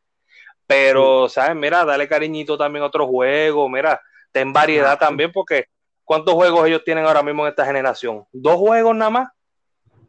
Pero, 0.68 1.30
¿sabes? 1.30 1.56
Mira, 1.56 1.86
dale 1.86 2.08
cariñito 2.08 2.58
también 2.58 2.84
a 2.84 2.88
otros 2.88 3.08
juegos, 3.08 3.70
mira, 3.70 4.01
ten 4.32 4.51
variedad 4.51 4.98
también, 4.98 5.32
porque 5.32 5.68
¿cuántos 6.03 6.34
juegos 6.34 6.68
ellos 6.68 6.84
tienen 6.84 7.06
ahora 7.06 7.24
mismo 7.24 7.44
en 7.44 7.50
esta 7.50 7.65
generación? 7.65 8.25
¿Dos 8.32 8.56
juegos 8.58 8.96
nada 8.96 9.12
más? 9.12 9.30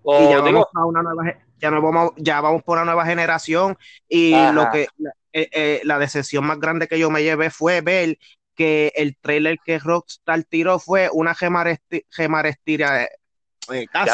y 0.06 0.28
ya, 0.28 0.40
vamos 0.40 0.66
a 0.75 0.85
una 0.85 1.02
nueva, 1.02 1.35
ya, 1.59 1.71
vamos, 1.71 2.12
ya 2.16 2.40
vamos 2.42 2.62
por 2.62 2.76
una 2.76 2.85
nueva 2.85 3.06
generación 3.06 3.78
y 4.06 4.35
lo 4.52 4.71
que 4.71 4.87
eh, 5.33 5.49
eh, 5.50 5.80
la 5.85 5.99
decisión 5.99 6.47
más 6.47 6.61
grande 6.61 6.87
que 6.88 6.99
yo 6.99 7.11
me 7.11 7.23
llevé 7.23 7.49
fue 7.50 7.80
ver 7.80 8.18
que 8.54 8.92
el 8.97 9.16
trailer 9.16 9.59
que 9.64 9.78
Rockstar 9.78 10.44
tiró 10.44 10.78
fue 10.78 11.09
una 11.11 11.35
gemarestira 11.35 13.04
eh, 13.04 13.87
casi, 13.90 14.11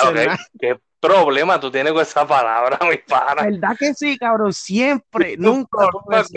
problema 1.01 1.59
tú 1.59 1.71
tienes 1.71 1.93
con 1.93 2.03
esa 2.03 2.27
palabra, 2.27 2.79
mi 2.91 2.99
pana? 2.99 3.43
¿Verdad 3.43 3.77
que 3.79 3.95
sí, 3.95 4.19
cabrón? 4.19 4.53
Siempre, 4.53 5.37
nunca. 5.37 5.89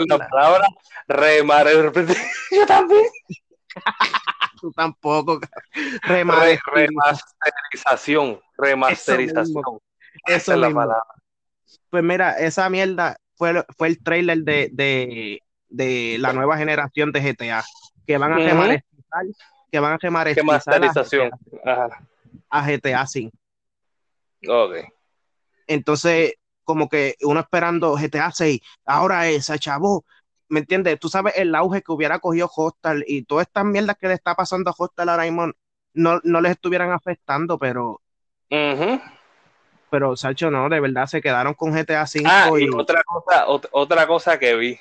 La 0.08 0.28
palabra 0.28 0.68
remar, 1.06 1.66
yo 2.50 2.66
también. 2.66 3.04
tú 4.60 4.72
tampoco. 4.72 5.38
remasterización, 6.02 8.40
remasterización. 8.56 9.62
Esa 10.26 10.54
es 10.54 10.58
la 10.58 10.70
palabra. 10.70 11.02
Pues 11.90 12.02
mira, 12.02 12.38
esa 12.38 12.70
mierda 12.70 13.16
fue, 13.36 13.64
fue 13.76 13.88
el 13.88 14.02
trailer 14.02 14.38
de, 14.38 14.70
de, 14.72 15.42
de, 15.68 16.16
la 16.18 16.32
nueva 16.32 16.56
generación 16.56 17.12
de 17.12 17.20
GTA, 17.20 17.62
que 18.06 18.16
van 18.18 18.32
a 18.32 18.36
remasterizar, 18.36 19.24
que 19.70 19.80
van 19.80 19.92
a 19.92 19.98
remasterizar 20.24 21.30
a 22.50 22.66
GTA 22.66 23.06
5. 23.06 23.38
Ok. 24.48 24.76
Entonces, 25.66 26.34
como 26.64 26.88
que 26.88 27.16
uno 27.22 27.40
esperando 27.40 27.96
GTA 27.96 28.30
6, 28.32 28.60
ahora 28.84 29.28
esa, 29.28 29.58
chavo, 29.58 30.04
¿me 30.48 30.60
entiendes? 30.60 30.98
Tú 30.98 31.08
sabes 31.08 31.34
el 31.36 31.54
auge 31.54 31.82
que 31.82 31.92
hubiera 31.92 32.18
cogido 32.18 32.50
Hostal 32.54 33.04
y 33.06 33.24
todas 33.24 33.46
estas 33.46 33.64
mierdas 33.64 33.96
que 33.98 34.08
le 34.08 34.14
está 34.14 34.34
pasando 34.34 34.70
a 34.70 34.74
Hostal 34.76 35.08
ahora 35.08 35.24
mismo 35.24 35.52
no, 35.94 36.20
no 36.24 36.40
les 36.40 36.52
estuvieran 36.52 36.90
afectando, 36.90 37.58
pero. 37.58 38.00
Pero, 39.90 40.16
Sacho, 40.16 40.50
no, 40.50 40.68
de 40.68 40.80
verdad 40.80 41.06
se 41.06 41.22
quedaron 41.22 41.54
con 41.54 41.72
GTA 41.72 42.06
5. 42.06 42.28
Ah, 42.30 42.50
y, 42.58 42.68
otra 42.68 43.02
cosa, 43.04 43.46
otra 43.46 44.06
cosa 44.06 44.38
que 44.38 44.56
vi, 44.56 44.78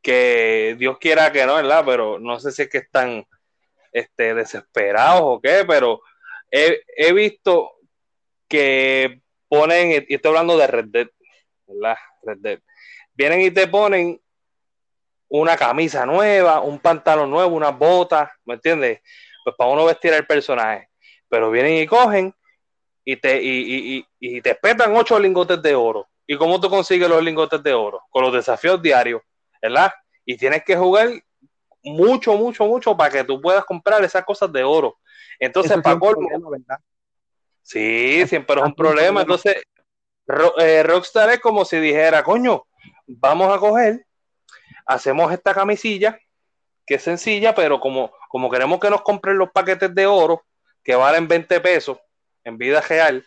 que 0.00 0.74
Dios 0.78 0.98
quiera 0.98 1.30
que 1.32 1.44
no, 1.44 1.56
¿verdad? 1.56 1.82
Pero 1.84 2.18
no 2.18 2.40
sé 2.40 2.50
si 2.50 2.62
es 2.62 2.70
que 2.70 2.78
están 2.78 3.26
este, 3.92 4.34
desesperados 4.34 5.20
o 5.22 5.40
qué, 5.40 5.64
pero 5.66 6.00
he, 6.50 6.80
he 6.96 7.12
visto 7.12 7.72
que 8.52 9.22
ponen, 9.48 10.04
y 10.06 10.14
estoy 10.14 10.28
hablando 10.28 10.58
de 10.58 10.66
Red 10.66 10.84
Dead, 10.88 11.08
¿verdad? 11.66 11.96
Red 12.22 12.38
Dead. 12.38 12.58
Vienen 13.14 13.40
y 13.40 13.50
te 13.50 13.66
ponen 13.66 14.20
una 15.28 15.56
camisa 15.56 16.04
nueva, 16.04 16.60
un 16.60 16.78
pantalón 16.78 17.30
nuevo, 17.30 17.56
unas 17.56 17.76
botas, 17.78 18.30
¿me 18.44 18.54
entiendes? 18.54 19.00
Pues 19.42 19.56
para 19.56 19.70
uno 19.70 19.86
vestir 19.86 20.12
al 20.12 20.26
personaje. 20.26 20.90
Pero 21.30 21.50
vienen 21.50 21.78
y 21.78 21.86
cogen 21.86 22.34
y 23.06 23.16
te, 23.16 23.42
y, 23.42 24.06
y, 24.20 24.40
te 24.42 24.54
petan 24.54 24.94
ocho 24.94 25.18
lingotes 25.18 25.62
de 25.62 25.74
oro. 25.74 26.06
¿Y 26.26 26.36
cómo 26.36 26.60
tú 26.60 26.68
consigues 26.68 27.08
los 27.08 27.24
lingotes 27.24 27.62
de 27.62 27.72
oro? 27.72 28.02
Con 28.10 28.24
los 28.24 28.34
desafíos 28.34 28.82
diarios, 28.82 29.22
¿verdad? 29.62 29.90
Y 30.26 30.36
tienes 30.36 30.62
que 30.62 30.76
jugar 30.76 31.08
mucho, 31.82 32.34
mucho, 32.34 32.66
mucho 32.66 32.94
para 32.94 33.10
que 33.10 33.24
tú 33.24 33.40
puedas 33.40 33.64
comprar 33.64 34.04
esas 34.04 34.24
cosas 34.26 34.52
de 34.52 34.62
oro. 34.62 34.98
Entonces, 35.40 35.80
para 35.82 35.98
colmo, 35.98 36.28
¿verdad? 36.50 36.78
Sí, 37.62 38.26
siempre 38.26 38.56
es 38.56 38.62
un 38.62 38.74
problema. 38.74 39.22
Entonces, 39.22 39.62
eh, 40.58 40.82
Rockstar 40.82 41.30
es 41.30 41.40
como 41.40 41.64
si 41.64 41.78
dijera, 41.78 42.22
coño, 42.22 42.64
vamos 43.06 43.54
a 43.54 43.58
coger, 43.58 44.06
hacemos 44.86 45.32
esta 45.32 45.54
camisilla 45.54 46.18
que 46.86 46.94
es 46.94 47.02
sencilla, 47.02 47.54
pero 47.54 47.80
como, 47.80 48.12
como 48.28 48.50
queremos 48.50 48.80
que 48.80 48.90
nos 48.90 49.02
compren 49.02 49.38
los 49.38 49.50
paquetes 49.50 49.94
de 49.94 50.06
oro 50.06 50.42
que 50.82 50.96
valen 50.96 51.28
20 51.28 51.60
pesos 51.60 51.98
en 52.44 52.58
vida 52.58 52.80
real, 52.80 53.24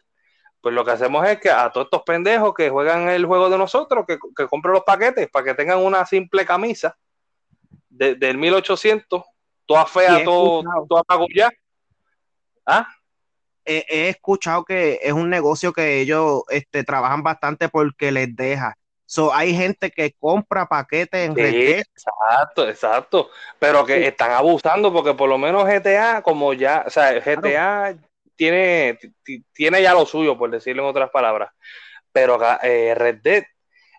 pues 0.60 0.76
lo 0.76 0.84
que 0.84 0.92
hacemos 0.92 1.26
es 1.28 1.40
que 1.40 1.50
a 1.50 1.70
todos 1.72 1.86
estos 1.86 2.02
pendejos 2.04 2.54
que 2.54 2.70
juegan 2.70 3.08
el 3.08 3.26
juego 3.26 3.50
de 3.50 3.58
nosotros, 3.58 4.06
que, 4.06 4.18
que 4.36 4.48
compren 4.48 4.74
los 4.74 4.84
paquetes 4.84 5.30
para 5.30 5.46
que 5.46 5.54
tengan 5.54 5.80
una 5.80 6.06
simple 6.06 6.46
camisa 6.46 6.98
del 7.88 8.38
1800, 8.38 9.24
toda 9.66 9.86
fea, 9.86 10.24
todo, 10.24 10.64
toda 10.88 11.04
ya. 11.34 11.50
¿Ah? 12.66 12.88
He, 13.66 14.10
escuchado 14.10 14.64
que 14.64 15.00
es 15.02 15.12
un 15.12 15.30
negocio 15.30 15.74
que 15.74 16.00
ellos 16.00 16.44
este, 16.50 16.84
trabajan 16.84 17.24
bastante 17.24 17.68
porque 17.70 18.12
les 18.12 18.36
deja. 18.36 18.78
So, 19.08 19.34
hay 19.34 19.56
gente 19.56 19.92
que 19.92 20.14
compra 20.14 20.66
paquetes 20.66 21.30
en 21.30 21.38
Exacto, 21.38 22.68
exacto. 22.68 23.30
Pero 23.60 23.86
que 23.86 24.08
están 24.08 24.32
abusando 24.32 24.92
porque 24.92 25.14
por 25.14 25.30
lo 25.30 25.38
menos 25.38 25.66
GTA, 25.66 26.22
como 26.22 26.54
ya, 26.54 26.84
o 26.88 26.90
sea, 26.90 27.14
GTA 27.20 27.96
tiene, 28.36 29.00
tiene 29.54 29.82
ya 29.82 29.94
lo 29.94 30.06
suyo, 30.06 30.38
por 30.38 30.50
decirlo 30.50 30.84
en 30.84 30.90
otras 30.90 31.12
palabras. 31.12 31.52
Pero 32.12 32.40
eh, 32.64 32.96
Red 32.96 33.22
Dead, 33.22 33.44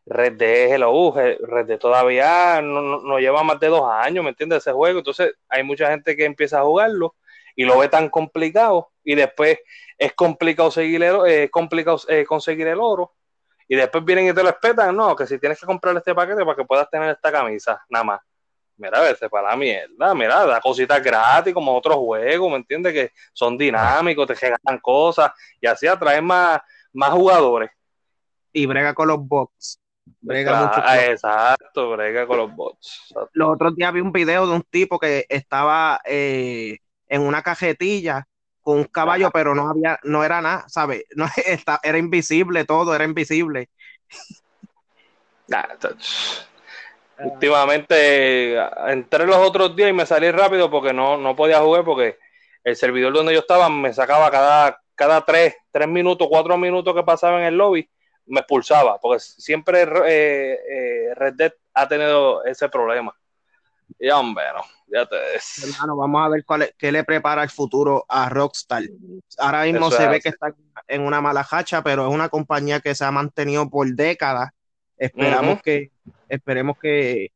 Red 0.06 0.34
Dead, 0.34 0.72
hello, 0.72 1.14
Red 1.14 1.66
Dead 1.66 1.78
todavía 1.78 2.60
no, 2.60 3.00
no, 3.00 3.18
lleva 3.18 3.42
más 3.42 3.60
de 3.60 3.68
dos 3.68 3.88
años, 3.88 4.24
¿me 4.24 4.30
entiendes? 4.30 4.58
Ese 4.58 4.72
juego. 4.72 4.98
Entonces, 4.98 5.34
hay 5.48 5.62
mucha 5.62 5.90
gente 5.90 6.16
que 6.16 6.24
empieza 6.24 6.60
a 6.60 6.64
jugarlo 6.64 7.14
y 7.54 7.64
lo 7.64 7.78
ve 7.78 7.88
tan 7.88 8.08
complicado 8.08 8.90
y 9.06 9.14
después 9.14 9.58
es 9.96 10.12
complicado, 10.12 10.70
seguir 10.70 11.02
es 11.02 11.50
complicado 11.50 11.98
eh, 12.08 12.26
conseguir 12.26 12.66
el 12.66 12.78
oro 12.80 13.14
y 13.68 13.76
después 13.76 14.04
vienen 14.04 14.26
y 14.26 14.32
te 14.34 14.42
lo 14.42 14.50
respetan, 14.50 14.94
no, 14.94 15.16
que 15.16 15.26
si 15.26 15.38
tienes 15.38 15.58
que 15.58 15.66
comprar 15.66 15.96
este 15.96 16.14
paquete 16.14 16.44
para 16.44 16.56
que 16.56 16.64
puedas 16.64 16.90
tener 16.90 17.10
esta 17.10 17.32
camisa, 17.32 17.82
nada 17.88 18.04
más. 18.04 18.20
Mira, 18.76 18.98
a 18.98 19.02
veces 19.02 19.30
para 19.30 19.50
la 19.50 19.56
mierda, 19.56 20.14
mira, 20.14 20.44
da 20.44 20.60
cositas 20.60 21.02
gratis 21.02 21.54
como 21.54 21.74
otros 21.74 21.96
juegos, 21.96 22.50
¿me 22.50 22.56
entiendes? 22.56 22.92
Que 22.92 23.12
son 23.32 23.56
dinámicos, 23.56 24.26
te 24.26 24.34
regalan 24.34 24.80
cosas 24.82 25.32
y 25.60 25.66
así 25.66 25.86
atraen 25.86 26.24
más, 26.24 26.60
más 26.92 27.10
jugadores. 27.10 27.70
Y 28.52 28.66
brega 28.66 28.92
con 28.92 29.08
los 29.08 29.18
bots. 29.26 29.80
Brega 30.20 30.62
mucho 30.62 30.80
exacto, 31.10 31.90
brega 31.92 32.26
con 32.26 32.36
los 32.36 32.54
bots. 32.54 33.14
Los 33.32 33.54
otros 33.54 33.74
días 33.74 33.92
vi 33.92 34.00
un 34.00 34.12
video 34.12 34.46
de 34.46 34.54
un 34.54 34.62
tipo 34.62 34.98
que 34.98 35.24
estaba 35.28 36.00
eh, 36.04 36.78
en 37.08 37.22
una 37.22 37.42
cajetilla 37.42 38.28
con 38.66 38.78
un 38.78 38.84
caballo, 38.86 39.30
pero 39.30 39.54
no 39.54 39.70
había, 39.70 39.96
no 40.02 40.24
era 40.24 40.42
nada, 40.42 40.64
¿sabes? 40.68 41.04
No, 41.14 41.28
era 41.84 41.98
invisible 41.98 42.64
todo, 42.64 42.96
era 42.96 43.04
invisible. 43.04 43.68
Últimamente 47.20 48.56
entré 48.88 49.24
los 49.24 49.36
otros 49.36 49.76
días 49.76 49.90
y 49.90 49.92
me 49.92 50.04
salí 50.04 50.32
rápido 50.32 50.68
porque 50.68 50.92
no, 50.92 51.16
no 51.16 51.36
podía 51.36 51.60
jugar 51.60 51.84
porque 51.84 52.18
el 52.64 52.74
servidor 52.74 53.12
donde 53.12 53.34
yo 53.34 53.38
estaba 53.38 53.68
me 53.68 53.94
sacaba 53.94 54.32
cada, 54.32 54.82
cada 54.96 55.24
tres, 55.24 55.54
tres 55.70 55.86
minutos, 55.86 56.26
cuatro 56.28 56.58
minutos 56.58 56.92
que 56.92 57.04
pasaba 57.04 57.38
en 57.38 57.46
el 57.46 57.56
lobby, 57.56 57.88
me 58.26 58.40
expulsaba, 58.40 58.98
porque 58.98 59.20
siempre 59.20 59.82
eh, 59.82 60.58
eh, 60.68 61.14
Red 61.14 61.34
Dead 61.34 61.52
ha 61.72 61.86
tenido 61.86 62.44
ese 62.44 62.68
problema. 62.68 63.14
Y 63.96 64.10
hombre, 64.10 64.44
no, 64.52 64.64
ya 64.86 65.06
te 65.06 65.16
Hermano, 65.62 65.96
vamos 65.96 66.24
a 66.24 66.28
ver 66.28 66.44
cuál 66.44 66.72
qué 66.78 66.92
le 66.92 67.04
prepara 67.04 67.42
el 67.42 67.50
futuro 67.50 68.04
a 68.08 68.28
Rockstar. 68.28 68.84
Ahora 69.38 69.64
mismo 69.64 69.90
se 69.90 70.08
ve 70.08 70.20
que 70.20 70.30
está 70.30 70.54
en 70.88 71.02
una 71.02 71.20
mala 71.20 71.46
hacha, 71.50 71.82
pero 71.82 72.06
es 72.06 72.14
una 72.14 72.28
compañía 72.28 72.80
que 72.80 72.94
se 72.94 73.04
ha 73.04 73.10
mantenido 73.10 73.68
por 73.68 73.86
décadas. 73.88 74.50
Esperamos 74.96 75.60
que, 75.62 75.90
esperemos 76.28 76.78
que 76.78 77.32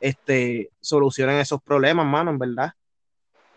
este, 0.00 0.70
solucionen 0.80 1.38
esos 1.38 1.60
problemas, 1.62 2.06
mano, 2.06 2.30
en 2.30 2.38
verdad. 2.38 2.72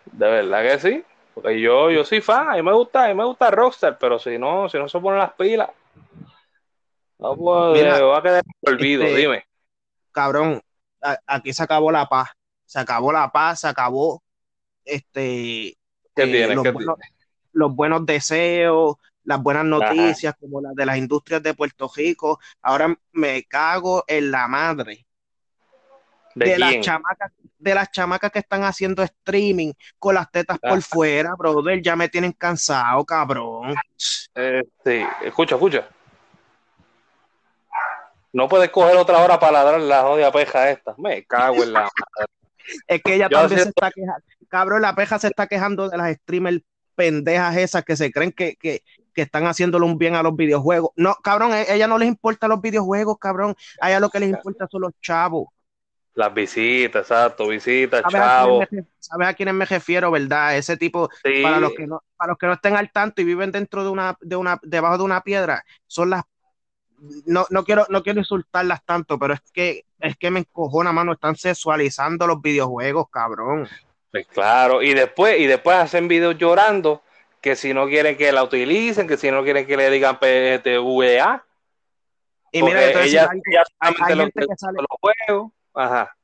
De 0.05 0.27
verdad 0.27 0.63
que 0.63 0.79
sí. 0.79 1.03
Porque 1.33 1.61
yo, 1.61 1.89
yo 1.91 2.03
soy 2.03 2.21
fan, 2.21 2.49
a 2.49 2.53
mí 2.55 2.61
me 2.61 2.73
gusta, 2.73 3.05
a 3.05 3.07
mí 3.07 3.13
me 3.13 3.23
gusta 3.23 3.51
Rockstar, 3.51 3.97
pero 3.97 4.19
si 4.19 4.37
no, 4.37 4.67
si 4.67 4.77
no 4.77 4.89
se 4.89 4.99
ponen 4.99 5.19
las 5.19 5.33
pilas, 5.33 5.69
no 7.17 7.35
puedo, 7.37 8.09
va 8.09 8.17
a 8.17 8.23
quedar 8.23 8.43
olvido, 8.61 9.03
este, 9.03 9.15
dime. 9.15 9.45
Cabrón, 10.11 10.59
aquí 11.25 11.53
se 11.53 11.63
acabó 11.63 11.91
la 11.91 12.07
paz, 12.07 12.29
se 12.71 12.79
acabó 12.79 13.11
la 13.11 13.29
paz, 13.29 13.59
se 13.59 13.67
acabó 13.67 14.23
este 14.85 15.77
eh, 16.15 16.55
los, 17.51 17.75
buenos, 17.75 18.05
deseos, 18.05 18.95
las 19.25 19.43
buenas 19.43 19.65
noticias, 19.65 20.33
como 20.39 20.61
las 20.61 20.73
de 20.73 20.85
las 20.85 20.95
industrias 20.95 21.43
de 21.43 21.53
Puerto 21.53 21.91
Rico. 21.93 22.39
Ahora 22.61 22.97
me 23.11 23.43
cago 23.43 24.05
en 24.07 24.31
la 24.31 24.47
madre. 24.47 25.05
¿De, 26.33 26.57
las 26.57 26.79
chamacas, 26.79 27.33
de 27.59 27.75
las 27.75 27.91
chamacas 27.91 28.31
que 28.31 28.39
están 28.39 28.63
haciendo 28.63 29.03
streaming 29.03 29.73
con 29.99 30.15
las 30.15 30.31
tetas 30.31 30.57
por 30.57 30.77
ah. 30.77 30.81
fuera, 30.81 31.35
brother, 31.35 31.81
ya 31.81 31.97
me 31.97 32.07
tienen 32.07 32.31
cansado, 32.31 33.03
cabrón. 33.03 33.75
Eh, 34.33 34.63
sí, 34.85 35.03
escucha, 35.25 35.55
escucha. 35.55 35.89
No 38.31 38.47
puedes 38.47 38.69
coger 38.69 38.95
otra 38.95 39.17
hora 39.17 39.37
para 39.37 39.51
ladrar 39.51 39.81
la 39.81 40.03
jodida 40.03 40.31
peja 40.31 40.69
esta. 40.69 40.95
Me 40.97 41.25
cago 41.25 41.63
en 41.63 41.73
la 41.73 41.81
madre. 41.81 42.31
Es 42.87 43.01
que 43.01 43.15
ella 43.15 43.29
también 43.29 43.61
se 43.61 43.69
está 43.69 43.91
quejando. 43.91 44.23
Cabrón, 44.49 44.81
la 44.81 44.95
peja 44.95 45.19
se 45.19 45.27
está 45.27 45.47
quejando 45.47 45.89
de 45.89 45.97
las 45.97 46.15
streamers 46.17 46.61
pendejas 46.95 47.57
esas 47.57 47.83
que 47.83 47.95
se 47.95 48.11
creen 48.11 48.31
que, 48.31 48.55
que, 48.57 48.83
que, 49.13 49.21
están 49.21 49.45
haciéndole 49.45 49.85
un 49.85 49.97
bien 49.97 50.15
a 50.15 50.23
los 50.23 50.35
videojuegos. 50.35 50.91
No, 50.95 51.15
cabrón, 51.23 51.51
a 51.51 51.61
ella 51.61 51.87
no 51.87 51.97
les 51.97 52.07
importa 52.07 52.47
los 52.47 52.61
videojuegos, 52.61 53.17
cabrón. 53.17 53.55
A 53.79 53.89
ella 53.89 53.99
lo 53.99 54.09
que 54.09 54.19
les 54.19 54.29
importa 54.29 54.67
son 54.69 54.81
los 54.81 54.91
chavos. 55.01 55.47
Las 56.13 56.33
visitas, 56.33 57.03
exacto, 57.03 57.47
visitas, 57.47 58.03
chavos. 58.09 58.67
¿Sabes 58.99 59.27
a 59.27 59.33
quiénes 59.33 59.55
me 59.55 59.65
refiero, 59.65 60.11
verdad? 60.11 60.57
Ese 60.57 60.75
tipo, 60.75 61.09
para 61.41 61.59
los 61.59 61.73
que 61.73 61.87
no, 61.87 62.03
para 62.17 62.31
los 62.33 62.37
que 62.37 62.47
no 62.47 62.53
estén 62.53 62.75
al 62.75 62.91
tanto 62.91 63.21
y 63.21 63.25
viven 63.25 63.51
dentro 63.51 63.83
de 63.83 63.89
una, 63.89 64.17
de 64.19 64.35
una, 64.35 64.59
debajo 64.61 64.97
de 64.97 65.03
una 65.05 65.21
piedra, 65.21 65.63
son 65.87 66.09
las 66.09 66.23
no, 67.25 67.45
no, 67.49 67.63
quiero, 67.63 67.85
no 67.89 68.03
quiero 68.03 68.19
insultarlas 68.19 68.83
tanto, 68.85 69.17
pero 69.17 69.33
es 69.33 69.41
que 69.53 69.85
es 69.99 70.17
que 70.17 70.31
me 70.31 70.39
encojona, 70.39 70.91
mano, 70.91 71.13
están 71.13 71.35
sexualizando 71.35 72.25
los 72.27 72.41
videojuegos, 72.41 73.07
cabrón. 73.11 73.67
Pues 74.11 74.27
claro, 74.27 74.81
y 74.81 74.93
después, 74.93 75.39
y 75.39 75.45
después 75.45 75.77
hacen 75.77 76.07
videos 76.07 76.37
llorando 76.37 77.03
que 77.39 77.55
si 77.55 77.73
no 77.73 77.87
quieren 77.87 78.17
que 78.17 78.31
la 78.31 78.43
utilicen, 78.43 79.07
que 79.07 79.17
si 79.17 79.31
no 79.31 79.43
quieren 79.43 79.65
que 79.65 79.77
le 79.77 79.89
digan 79.89 80.17
PTVA. 80.19 81.45
Y 82.51 82.63
mira, 82.63 82.85
entonces, 82.87 83.15
hay, 83.79 83.93
gente 83.95 84.45
que 84.47 84.55
sale, 84.57 84.79
los 84.79 84.99
juegos. 84.99 85.51
Ajá 85.73 86.15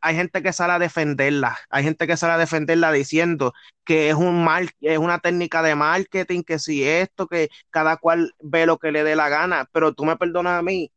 hay 0.00 0.14
gente 0.14 0.42
que 0.42 0.52
sale 0.52 0.72
a 0.72 0.78
defenderla, 0.78 1.58
hay 1.68 1.84
gente 1.84 2.06
que 2.06 2.16
sale 2.16 2.34
a 2.34 2.38
defenderla 2.38 2.92
diciendo 2.92 3.52
que 3.84 4.08
es 4.08 4.14
un 4.14 4.44
mal, 4.44 4.70
es 4.80 4.98
una 4.98 5.18
técnica 5.18 5.62
de 5.62 5.74
marketing, 5.74 6.42
que 6.42 6.58
si 6.58 6.84
esto, 6.84 7.26
que 7.26 7.50
cada 7.70 7.96
cual 7.96 8.34
ve 8.40 8.66
lo 8.66 8.78
que 8.78 8.92
le 8.92 9.04
dé 9.04 9.16
la 9.16 9.28
gana, 9.28 9.68
pero 9.72 9.92
tú 9.92 10.04
me 10.04 10.16
perdonas 10.16 10.58
a 10.58 10.62
mí, 10.62 10.90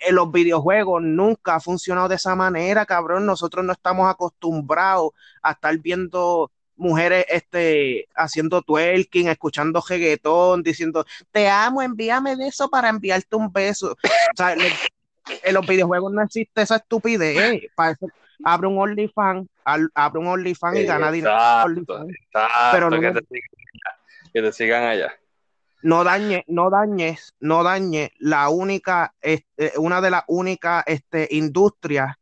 en 0.00 0.14
los 0.14 0.32
videojuegos 0.32 1.02
nunca 1.02 1.56
ha 1.56 1.60
funcionado 1.60 2.08
de 2.08 2.16
esa 2.16 2.34
manera, 2.34 2.86
cabrón, 2.86 3.26
nosotros 3.26 3.64
no 3.64 3.72
estamos 3.72 4.08
acostumbrados 4.08 5.10
a 5.42 5.52
estar 5.52 5.76
viendo 5.78 6.50
mujeres 6.76 7.26
este, 7.28 8.08
haciendo 8.16 8.62
twerking, 8.62 9.28
escuchando 9.28 9.84
reggaetón, 9.86 10.62
diciendo, 10.62 11.04
te 11.30 11.48
amo, 11.48 11.82
envíame 11.82 12.36
de 12.36 12.48
eso 12.48 12.70
para 12.70 12.88
enviarte 12.88 13.36
un 13.36 13.52
beso. 13.52 13.92
O 13.92 14.36
sea, 14.36 14.56
en 15.42 15.54
los 15.54 15.66
videojuegos 15.66 16.12
no 16.12 16.22
existe 16.22 16.62
esa 16.62 16.76
estupidez. 16.76 17.62
Para 17.74 17.92
eso, 17.92 18.06
abre 18.44 18.68
un 18.68 18.78
OnlyFans, 18.78 19.48
abre 19.64 20.18
un 20.18 20.26
OnlyFans 20.26 20.78
y 20.78 20.84
gana 20.84 21.10
dinero. 21.10 21.36
pero 22.72 22.90
no, 22.90 23.00
que, 23.00 23.22
te 24.32 24.52
sigan, 24.52 24.84
allá. 24.84 25.12
No 25.82 26.04
dañes, 26.04 26.42
no 26.46 26.70
dañes, 26.70 27.34
no 27.40 27.62
dañes 27.62 28.10
la 28.18 28.48
única, 28.50 29.14
este, 29.20 29.72
una 29.78 30.00
de 30.00 30.10
las 30.10 30.24
únicas 30.26 30.84
este, 30.86 31.26
industrias 31.30 32.16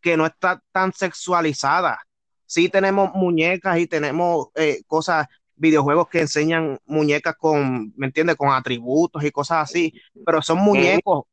que 0.00 0.16
no 0.16 0.26
está 0.26 0.62
tan 0.72 0.92
sexualizada. 0.92 2.00
Sí 2.46 2.68
tenemos 2.68 3.12
muñecas 3.14 3.78
y 3.78 3.86
tenemos 3.86 4.48
eh, 4.54 4.82
cosas, 4.86 5.26
videojuegos 5.58 6.08
que 6.08 6.20
enseñan 6.20 6.78
muñecas 6.86 7.34
con, 7.36 7.92
¿me 7.96 8.06
entiendes? 8.06 8.36
Con 8.36 8.50
atributos 8.50 9.24
y 9.24 9.30
cosas 9.30 9.70
así, 9.70 9.92
pero 10.24 10.40
son 10.40 10.58
muñecos, 10.58 11.24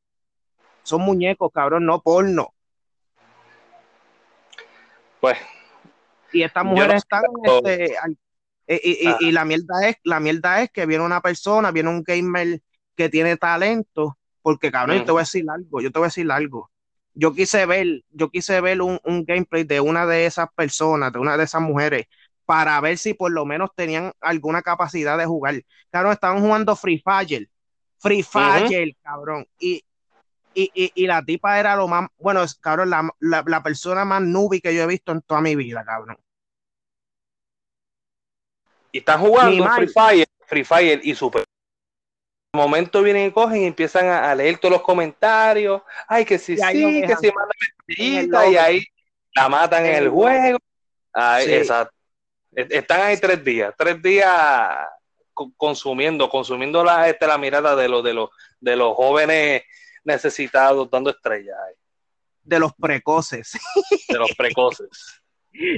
son 0.85 1.01
muñecos, 1.01 1.51
cabrón, 1.51 1.85
no 1.85 2.01
porno. 2.01 2.53
Pues. 5.19 5.37
Y 6.31 6.43
estas 6.43 6.63
mujeres 6.63 6.97
están. 6.97 7.23
Este, 7.43 7.95
y, 9.19 9.31
la 9.31 9.45
mierda 9.45 9.89
es, 9.89 9.95
la 10.03 10.19
mierda 10.19 10.61
es 10.61 10.71
que 10.71 10.85
viene 10.85 11.03
una 11.03 11.21
persona, 11.21 11.71
viene 11.71 11.89
un 11.89 12.03
gamer 12.03 12.61
que 12.95 13.09
tiene 13.09 13.37
talento, 13.37 14.17
porque 14.41 14.71
cabrón, 14.71 14.97
yo 14.97 15.05
te 15.05 15.11
voy 15.11 15.19
a 15.19 15.23
decir 15.23 15.45
algo, 15.49 15.81
yo 15.81 15.91
te 15.91 15.99
voy 15.99 16.05
a 16.05 16.09
decir 16.09 16.31
algo. 16.31 16.71
Yo 17.13 17.33
quise 17.33 17.65
ver, 17.65 18.03
yo 18.09 18.29
quise 18.29 18.59
ver 18.61 18.81
un, 18.81 18.99
gameplay 19.25 19.63
de 19.63 19.79
una 19.79 20.05
de 20.05 20.25
esas 20.25 20.49
personas, 20.53 21.13
de 21.13 21.19
una 21.19 21.37
de 21.37 21.45
esas 21.45 21.61
mujeres, 21.61 22.07
para 22.45 22.79
ver 22.81 22.97
si 22.97 23.13
por 23.13 23.31
lo 23.31 23.45
menos 23.45 23.69
tenían 23.75 24.11
alguna 24.19 24.61
capacidad 24.61 25.17
de 25.17 25.25
jugar. 25.25 25.63
Claro, 25.89 26.11
estaban 26.11 26.41
jugando 26.41 26.75
Free 26.75 27.01
Fire. 27.03 27.49
Free 27.99 28.23
Fire, 28.23 28.95
cabrón. 29.01 29.47
Y 29.59 29.84
Y, 30.57 30.71
y, 30.73 30.91
y, 30.95 31.05
la 31.05 31.21
tipa 31.21 31.59
era 31.59 31.75
lo 31.75 31.85
más, 31.85 32.07
bueno, 32.17 32.45
cabrón, 32.61 32.89
la, 32.89 33.09
la, 33.19 33.43
la 33.45 33.61
persona 33.61 34.05
más 34.05 34.21
nubi 34.21 34.61
que 34.61 34.73
yo 34.73 34.83
he 34.83 34.87
visto 34.87 35.11
en 35.11 35.21
toda 35.21 35.41
mi 35.41 35.53
vida, 35.53 35.83
cabrón. 35.83 36.17
Y 38.93 38.99
están 38.99 39.19
jugando 39.19 39.69
Free 39.71 39.89
Fire, 39.89 40.27
Free 40.47 40.63
Fire 40.63 41.01
y 41.03 41.13
Super. 41.13 41.43
De 42.53 42.57
momento 42.57 43.01
vienen 43.01 43.27
y 43.27 43.31
cogen 43.33 43.63
y 43.63 43.65
empiezan 43.65 44.07
a, 44.07 44.33
leer 44.33 44.57
todos 44.57 44.75
los 44.75 44.81
comentarios. 44.81 45.81
Ay, 46.07 46.23
que 46.23 46.39
sí, 46.39 46.55
sí, 46.55 47.03
que 47.05 47.15
si 47.17 47.29
manda 47.29 48.47
y 48.47 48.55
ahí 48.55 48.85
la 49.35 49.49
matan 49.49 49.85
en 49.85 49.95
el 49.95 50.09
juego. 50.09 50.57
Ay, 51.11 51.53
exacto. 51.55 51.93
Están 52.53 53.01
ahí 53.01 53.17
tres 53.17 53.43
días, 53.43 53.73
tres 53.77 54.01
días 54.01 54.31
consumiendo, 55.57 56.29
consumiendo 56.29 56.81
la, 56.81 57.09
este, 57.09 57.27
la 57.27 57.37
mirada 57.37 57.75
de 57.75 57.89
los, 57.89 58.01
de 58.01 58.13
los, 58.13 58.29
de 58.61 58.77
los 58.77 58.95
jóvenes 58.95 59.63
necesitados 60.05 60.89
dando 60.89 61.09
estrellas. 61.09 61.57
De 62.43 62.59
los 62.59 62.73
precoces. 62.73 63.57
De 64.07 64.17
los 64.17 64.33
precoces. 64.35 65.21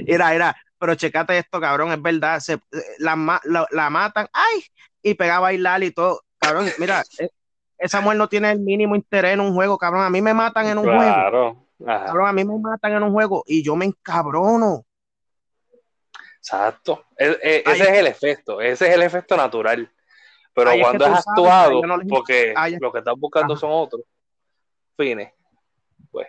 Era, 0.06 0.34
era, 0.34 0.56
pero 0.78 0.94
checate 0.94 1.38
esto, 1.38 1.60
cabrón, 1.60 1.92
es 1.92 2.02
verdad, 2.02 2.40
se, 2.40 2.58
la, 2.98 3.40
la, 3.70 3.90
matan, 3.90 4.28
ay, 4.32 4.64
y 5.02 5.14
pega 5.14 5.36
a 5.36 5.40
bailar 5.40 5.82
y 5.84 5.92
todo, 5.92 6.22
cabrón, 6.38 6.68
mira, 6.78 7.04
e, 7.18 7.30
esa 7.78 8.00
mujer 8.00 8.18
no 8.18 8.28
tiene 8.28 8.50
el 8.50 8.58
mínimo 8.58 8.96
interés 8.96 9.34
en 9.34 9.40
un 9.40 9.54
juego, 9.54 9.78
cabrón, 9.78 10.02
a 10.02 10.10
mí 10.10 10.20
me 10.20 10.34
matan 10.34 10.66
en 10.66 10.78
un 10.78 10.84
juego. 10.84 11.64
Cabrón, 11.84 12.28
a 12.28 12.32
mí 12.32 12.44
me 12.44 12.58
matan 12.58 12.92
en 12.92 13.02
un 13.04 13.12
juego 13.12 13.44
y 13.46 13.62
yo 13.62 13.76
me 13.76 13.84
encabrono. 13.84 14.84
Exacto. 16.38 17.04
E, 17.16 17.38
e, 17.40 17.62
ese 17.64 17.84
es 17.84 17.98
el 17.98 18.06
efecto, 18.08 18.60
ese 18.60 18.88
es 18.88 18.94
el 18.94 19.02
efecto 19.02 19.36
natural. 19.36 19.88
Pero 20.52 20.72
cuando 20.80 21.06
es, 21.06 21.24
actuado, 21.24 21.80
porque 22.08 22.52
lo 22.80 22.90
que 22.90 22.98
estás 22.98 23.14
buscando 23.16 23.56
son 23.56 23.70
otros 23.72 24.02
fines, 24.98 25.32
pues. 26.10 26.26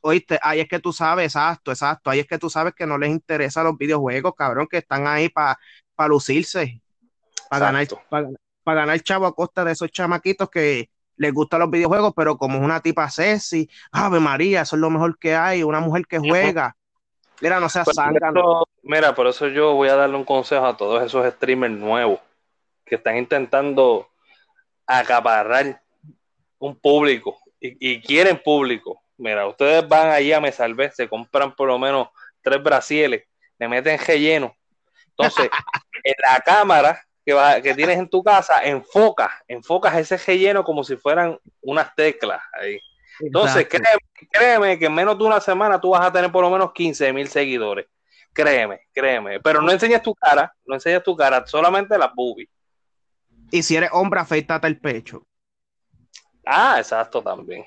Oíste, 0.00 0.38
ahí 0.42 0.60
es 0.60 0.68
que 0.68 0.78
tú 0.78 0.92
sabes, 0.92 1.26
exacto, 1.26 1.72
exacto. 1.72 2.10
Ahí 2.10 2.20
es 2.20 2.26
que 2.26 2.38
tú 2.38 2.48
sabes 2.48 2.74
que 2.74 2.86
no 2.86 2.96
les 2.96 3.10
interesan 3.10 3.64
los 3.64 3.76
videojuegos, 3.76 4.34
cabrón, 4.34 4.68
que 4.70 4.78
están 4.78 5.06
ahí 5.06 5.28
para 5.28 5.58
lucirse, 6.08 6.80
para 7.50 7.66
ganar, 7.66 7.86
para, 8.08 8.80
ganar 8.80 9.00
chavo 9.00 9.26
a 9.26 9.34
costa 9.34 9.64
de 9.64 9.72
esos 9.72 9.90
chamaquitos 9.90 10.48
que 10.50 10.90
les 11.16 11.32
gustan 11.32 11.60
los 11.60 11.70
videojuegos, 11.70 12.12
pero 12.14 12.36
como 12.36 12.58
es 12.58 12.64
una 12.64 12.80
tipa 12.80 13.08
sexy, 13.10 13.68
Ave 13.92 14.20
María, 14.20 14.62
eso 14.62 14.76
es 14.76 14.80
lo 14.80 14.90
mejor 14.90 15.18
que 15.18 15.34
hay, 15.34 15.62
una 15.62 15.80
mujer 15.80 16.06
que 16.06 16.18
juega. 16.18 16.76
Mira, 17.40 17.58
no 17.58 17.68
seas 17.68 17.84
pues, 17.84 17.96
Mira, 18.82 19.14
por 19.14 19.26
eso 19.26 19.48
yo 19.48 19.74
voy 19.74 19.88
a 19.88 19.96
darle 19.96 20.16
un 20.16 20.24
consejo 20.24 20.66
a 20.66 20.76
todos 20.76 21.02
esos 21.02 21.26
streamers 21.32 21.74
nuevos 21.74 22.20
que 22.84 22.96
están 22.96 23.16
intentando 23.16 24.08
acaparar 24.86 25.82
un 26.58 26.76
público 26.76 27.38
y, 27.64 28.00
quieren 28.02 28.40
público. 28.42 29.02
Mira, 29.16 29.46
ustedes 29.46 29.86
van 29.88 30.10
allí 30.10 30.32
a 30.32 30.40
Me 30.40 30.52
Salvé, 30.52 30.90
se 30.90 31.08
compran 31.08 31.54
por 31.54 31.68
lo 31.68 31.78
menos 31.78 32.08
tres 32.42 32.62
brasiles, 32.62 33.24
le 33.58 33.68
meten 33.68 33.98
relleno. 33.98 34.54
Entonces, 35.08 35.48
en 36.04 36.14
la 36.18 36.40
cámara 36.40 37.00
que, 37.24 37.34
que 37.62 37.74
tienes 37.74 37.98
en 37.98 38.08
tu 38.08 38.22
casa, 38.22 38.62
enfocas, 38.62 39.30
enfocas 39.48 39.96
ese 39.96 40.16
relleno 40.16 40.64
como 40.64 40.84
si 40.84 40.96
fueran 40.96 41.38
unas 41.62 41.94
teclas 41.94 42.42
ahí. 42.52 42.78
Entonces, 43.20 43.68
créeme, 43.68 44.28
créeme, 44.30 44.78
que 44.78 44.86
en 44.86 44.94
menos 44.94 45.16
de 45.16 45.24
una 45.24 45.40
semana 45.40 45.80
tú 45.80 45.90
vas 45.90 46.04
a 46.04 46.12
tener 46.12 46.30
por 46.32 46.42
lo 46.42 46.50
menos 46.50 46.72
15 46.72 47.12
mil 47.12 47.28
seguidores. 47.28 47.86
Créeme, 48.32 48.80
créeme. 48.92 49.40
Pero 49.40 49.62
no 49.62 49.70
enseñas 49.70 50.02
tu 50.02 50.14
cara, 50.14 50.52
no 50.66 50.74
enseñas 50.74 51.04
tu 51.04 51.16
cara, 51.16 51.46
solamente 51.46 51.96
las 51.96 52.12
boobies. 52.12 52.48
Y 53.52 53.62
si 53.62 53.76
eres 53.76 53.90
hombre, 53.92 54.20
afeítate 54.20 54.66
el 54.66 54.80
pecho. 54.80 55.24
Ah, 56.46 56.76
exacto, 56.78 57.22
también. 57.22 57.64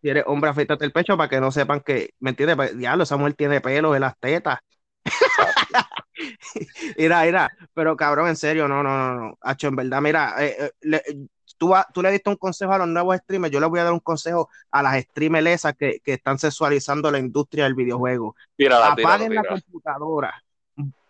Si 0.00 0.08
eres 0.08 0.24
hombre, 0.26 0.50
afeítate 0.50 0.84
el 0.84 0.92
pecho 0.92 1.16
para 1.16 1.28
que 1.28 1.40
no 1.40 1.50
sepan 1.50 1.80
que, 1.80 2.14
¿me 2.20 2.30
entiendes? 2.30 2.56
Pues, 2.56 2.76
diablo, 2.76 3.04
esa 3.04 3.16
mujer 3.16 3.34
tiene 3.34 3.60
pelo 3.60 3.94
en 3.94 4.02
las 4.02 4.18
tetas. 4.18 4.58
mira, 6.98 7.22
mira, 7.22 7.50
pero 7.72 7.96
cabrón, 7.96 8.28
en 8.28 8.36
serio, 8.36 8.68
no, 8.68 8.82
no, 8.82 8.96
no, 8.96 9.14
no. 9.14 9.38
Hacho, 9.40 9.68
en 9.68 9.76
verdad, 9.76 10.00
mira, 10.00 10.34
eh, 10.38 10.72
eh, 10.82 11.26
tú, 11.56 11.72
tú, 11.92 12.02
le 12.02 12.10
diste 12.10 12.30
un 12.30 12.36
consejo 12.36 12.72
a 12.72 12.78
los 12.78 12.88
nuevos 12.88 13.16
streamers, 13.16 13.52
yo 13.52 13.60
le 13.60 13.66
voy 13.66 13.80
a 13.80 13.84
dar 13.84 13.92
un 13.92 14.00
consejo 14.00 14.48
a 14.70 14.82
las 14.82 15.02
streamers 15.02 15.46
esas 15.46 15.74
que, 15.74 16.00
que 16.04 16.14
están 16.14 16.38
sexualizando 16.38 17.10
la 17.10 17.18
industria 17.18 17.64
del 17.64 17.74
videojuego. 17.74 18.36
Apaguen 18.82 19.34
la 19.34 19.44
computadora, 19.44 20.42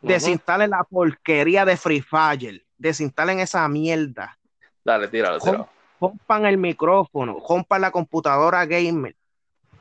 desinstalen 0.01 0.71
la 0.71 0.85
porquería 0.85 1.65
de 1.65 1.77
Free 1.77 2.01
Fire, 2.01 2.65
desinstalen 2.79 3.41
esa 3.41 3.67
mierda. 3.69 4.39
Dale, 4.85 5.09
tíralo, 5.09 5.39
tíralo. 5.39 5.74
Rompan 6.05 6.45
el 6.45 6.59
micrófono, 6.59 7.39
rompan 7.49 7.81
la 7.81 7.91
computadora 7.91 8.67
gamer, 8.67 9.17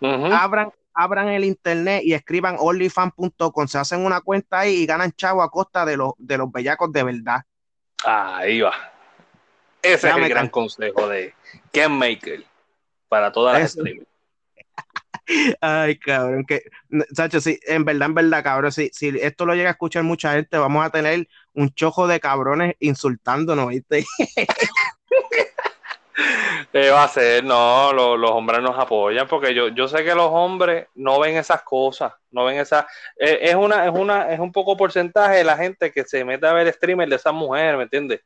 abran, 0.02 0.72
abran 0.94 1.28
el 1.28 1.44
internet 1.44 2.02
y 2.06 2.14
escriban 2.14 2.56
onlyfan.com, 2.60 3.68
se 3.68 3.78
hacen 3.78 4.06
una 4.06 4.22
cuenta 4.22 4.60
ahí 4.60 4.76
y 4.76 4.86
ganan 4.86 5.12
chavo 5.12 5.42
a 5.44 5.52
costa 5.52 5.86
de 5.86 5.98
los, 5.98 6.14
de 6.18 6.38
los 6.38 6.50
bellacos 6.50 6.94
de 6.94 7.04
verdad. 7.04 7.42
Ahí 8.06 8.62
va. 8.62 8.74
Ese 9.82 10.10
es 10.10 10.16
el 10.16 10.30
gran 10.30 10.48
consejo 10.48 11.10
de 11.10 11.34
Ken 11.74 11.92
Maker 11.92 12.46
para 13.10 13.34
todas 13.34 13.60
las 13.60 13.72
streamers. 13.74 14.08
Ay, 15.62 15.98
cabrón, 15.98 16.46
que, 16.46 16.64
Sacho, 17.14 17.42
sí, 17.42 17.60
en 17.68 17.86
verdad, 17.86 18.08
en 18.08 18.14
verdad, 18.14 18.44
cabrón, 18.44 18.72
si, 18.72 18.90
si 18.94 19.10
esto 19.10 19.46
lo 19.46 19.56
llega 19.56 19.70
a 19.70 19.72
escuchar 19.74 20.04
mucha 20.04 20.34
gente, 20.34 20.58
vamos 20.58 20.86
a 20.86 20.90
tener 20.90 21.28
un 21.54 21.70
chojo 21.74 22.08
de 22.08 22.20
cabrones 22.20 22.76
insultándonos, 22.80 23.70
¿viste? 23.70 24.06
Va 26.76 27.04
a 27.04 27.08
ser, 27.08 27.44
no, 27.44 27.94
los 27.94 28.32
hombres 28.32 28.60
nos 28.62 28.78
apoyan 28.80 29.28
porque 29.28 29.54
yo, 29.54 29.68
yo 29.68 29.88
sé 29.88 30.04
que 30.04 30.16
los 30.16 30.30
hombres 30.32 30.88
no 30.96 31.20
ven 31.20 31.38
esas 31.38 31.62
cosas, 31.62 32.14
no 32.32 32.46
ven 32.46 32.58
esas, 32.58 32.86
eh, 33.16 33.38
es 33.42 33.54
una, 33.54 33.86
es 33.86 33.92
una, 33.94 34.34
es 34.34 34.40
un 34.40 34.52
poco 34.52 34.76
porcentaje 34.76 35.36
de 35.38 35.44
la 35.44 35.56
gente 35.56 35.92
que 35.92 36.04
se 36.04 36.26
mete 36.26 36.48
a 36.48 36.54
ver 36.54 36.74
streamer 36.74 37.08
de 37.08 37.18
esas 37.18 37.34
mujeres, 37.34 37.78
¿me 37.78 37.84
entiendes? 37.84 38.22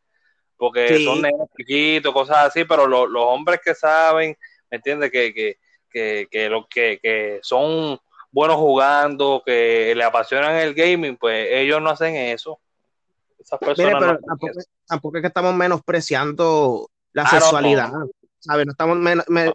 Porque 0.55 1.03
son 1.03 1.21
negros 1.21 1.49
chiquitos, 1.57 2.13
cosas 2.13 2.37
así, 2.37 2.63
pero 2.63 2.87
los 2.87 3.23
hombres 3.23 3.59
que 3.61 3.75
saben, 3.75 4.37
¿me 4.71 4.77
entiendes? 4.77 5.11
Que, 5.11 5.33
que, 5.33 5.57
que, 5.89 6.27
que, 6.31 6.49
lo, 6.49 6.67
que, 6.69 6.99
que 7.03 7.39
son 7.43 7.99
buenos 8.31 8.55
jugando, 8.55 9.43
que 9.45 9.93
le 9.93 10.03
apasionan 10.05 10.55
el 10.55 10.73
gaming, 10.73 11.17
pues 11.17 11.49
ellos 11.51 11.81
no 11.81 11.89
hacen 11.89 12.15
eso. 12.15 12.59
Esas 13.37 13.59
personas 13.59 13.95
pero 13.99 14.19
tampoco, 14.87 15.17
es 15.17 15.21
que 15.21 15.27
estamos 15.27 15.53
menospreciando 15.53 16.89
la 17.11 17.23
ah, 17.23 17.29
sexualidad, 17.29 17.91
¿sabes? 18.39 18.65
No 18.65 18.71
estamos 18.71 18.97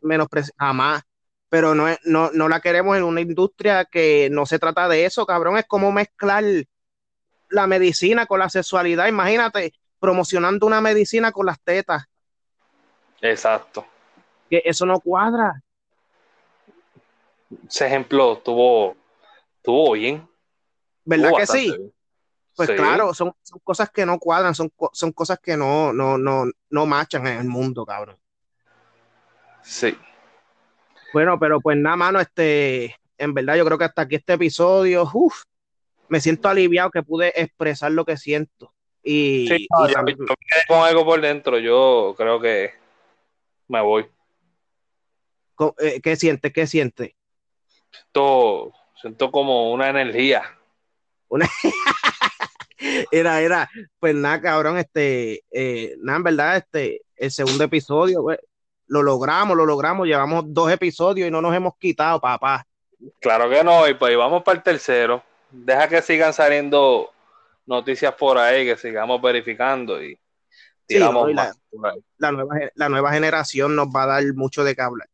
menospreciando 0.03 0.57
jamás, 0.59 1.03
pero 1.49 1.75
no, 1.75 1.87
no, 2.05 2.31
no 2.33 2.49
la 2.49 2.61
queremos 2.61 2.97
en 2.97 3.05
una 3.05 3.21
industria 3.21 3.85
que 3.85 4.29
no 4.31 4.47
se 4.47 4.59
trata 4.59 4.89
de 4.89 5.05
eso, 5.05 5.27
cabrón, 5.27 5.59
es 5.59 5.67
como 5.67 5.93
mezclar 5.93 6.45
la 7.51 7.67
medicina 7.67 8.27
con 8.27 8.39
la 8.39 8.49
sexualidad, 8.49 9.07
imagínate, 9.07 9.75
promocionando 10.01 10.67
una 10.67 10.81
medicina 10.81 11.31
con 11.31 11.47
las 11.47 11.61
tetas. 11.61 12.05
Exacto. 13.21 13.87
Que 14.51 14.63
eso 14.65 14.85
no 14.87 14.99
cuadra. 14.99 15.63
Ese 17.69 17.87
ejemplo 17.87 18.39
tuvo, 18.39 18.97
tuvo 19.63 19.93
bien. 19.93 20.27
¿Verdad 21.05 21.33
que 21.37 21.47
sí? 21.47 21.93
Pues 22.57 22.71
claro, 22.71 23.15
son, 23.15 23.35
cosas 23.63 23.91
que 23.91 24.05
no 24.05 24.19
cuadran, 24.19 24.55
son, 24.55 24.73
son 24.93 25.13
cosas 25.13 25.39
que 25.39 25.57
no, 25.57 25.93
no, 25.93 26.19
no, 26.19 26.45
no 26.71 26.87
machan 26.87 27.27
en 27.27 27.39
el 27.39 27.49
mundo, 27.49 27.87
cabrón. 27.87 28.17
Sí. 29.63 29.97
Bueno, 31.13 31.39
pero 31.39 31.61
pues 31.61 31.77
nada, 31.77 31.97
mano, 31.97 32.21
este, 32.21 32.97
en 33.19 33.35
verdad 33.35 33.57
yo 33.57 33.65
creo 33.65 33.79
que 33.79 33.85
hasta 33.85 34.03
aquí 34.03 34.17
este 34.17 34.35
episodio, 34.35 35.09
uff, 35.13 35.43
me 36.09 36.21
siento 36.21 36.49
aliviado 36.49 36.91
que 36.91 37.03
pude 37.03 37.33
expresar 37.41 37.93
lo 37.93 38.05
que 38.05 38.17
siento. 38.17 38.73
Y, 39.03 39.49
sí, 39.49 39.67
con 40.69 40.81
algo 40.85 41.05
por 41.05 41.21
dentro, 41.21 41.59
yo 41.59 42.15
creo 42.17 42.41
que 42.41 42.73
me 43.69 43.81
voy. 43.81 44.07
Eh, 45.79 46.01
¿Qué 46.03 46.17
siente? 46.17 46.53
¿Qué 46.53 46.67
siente? 46.67 47.17
Siento, 47.91 48.73
siento 49.01 49.31
como 49.31 49.73
una 49.73 49.89
energía. 49.89 50.43
Una... 51.29 51.49
era, 53.11 53.41
era, 53.41 53.71
pues 53.99 54.15
nada, 54.15 54.41
cabrón, 54.41 54.79
este, 54.79 55.43
eh, 55.51 55.97
nada, 55.99 56.19
en 56.19 56.23
verdad, 56.25 56.57
este, 56.59 57.03
el 57.17 57.31
segundo 57.31 57.65
episodio, 57.65 58.23
pues, 58.23 58.39
lo 58.87 59.03
logramos, 59.03 59.57
lo 59.57 59.67
logramos, 59.67 60.07
llevamos 60.07 60.45
dos 60.49 60.71
episodios 60.71 61.29
y 61.29 61.31
no 61.31 61.41
nos 61.41 61.55
hemos 61.55 61.77
quitado, 61.79 62.21
papá. 62.21 62.67
Claro 63.21 63.49
que 63.49 63.65
no, 63.65 63.89
y 63.89 63.95
pues 63.95 64.17
vamos 64.17 64.43
para 64.43 64.59
el 64.59 64.63
tercero. 64.63 65.23
Deja 65.51 65.89
que 65.89 66.03
sigan 66.03 66.33
saliendo 66.33 67.11
noticias 67.67 68.15
por 68.15 68.39
ahí, 68.39 68.65
que 68.65 68.77
sigamos 68.77 69.21
verificando 69.21 70.03
y 70.03 70.19
tiramos 70.87 71.33
la, 71.33 71.53
nueva, 72.33 72.55
la 72.75 72.89
nueva 72.89 73.13
generación 73.13 73.75
nos 73.75 73.89
va 73.89 74.05
a 74.05 74.07
dar 74.07 74.25
mucho 74.35 74.65
de 74.65 74.75
qué 74.75 74.83
hablar. 74.83 75.09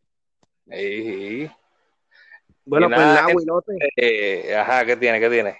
Bueno, 2.64 2.88
pues 2.88 2.98
nada, 2.98 3.26
eh, 3.96 4.54
ajá, 4.54 4.84
¿qué 4.84 4.96
tiene? 4.96 5.18
¿Qué 5.20 5.30
tiene? 5.30 5.58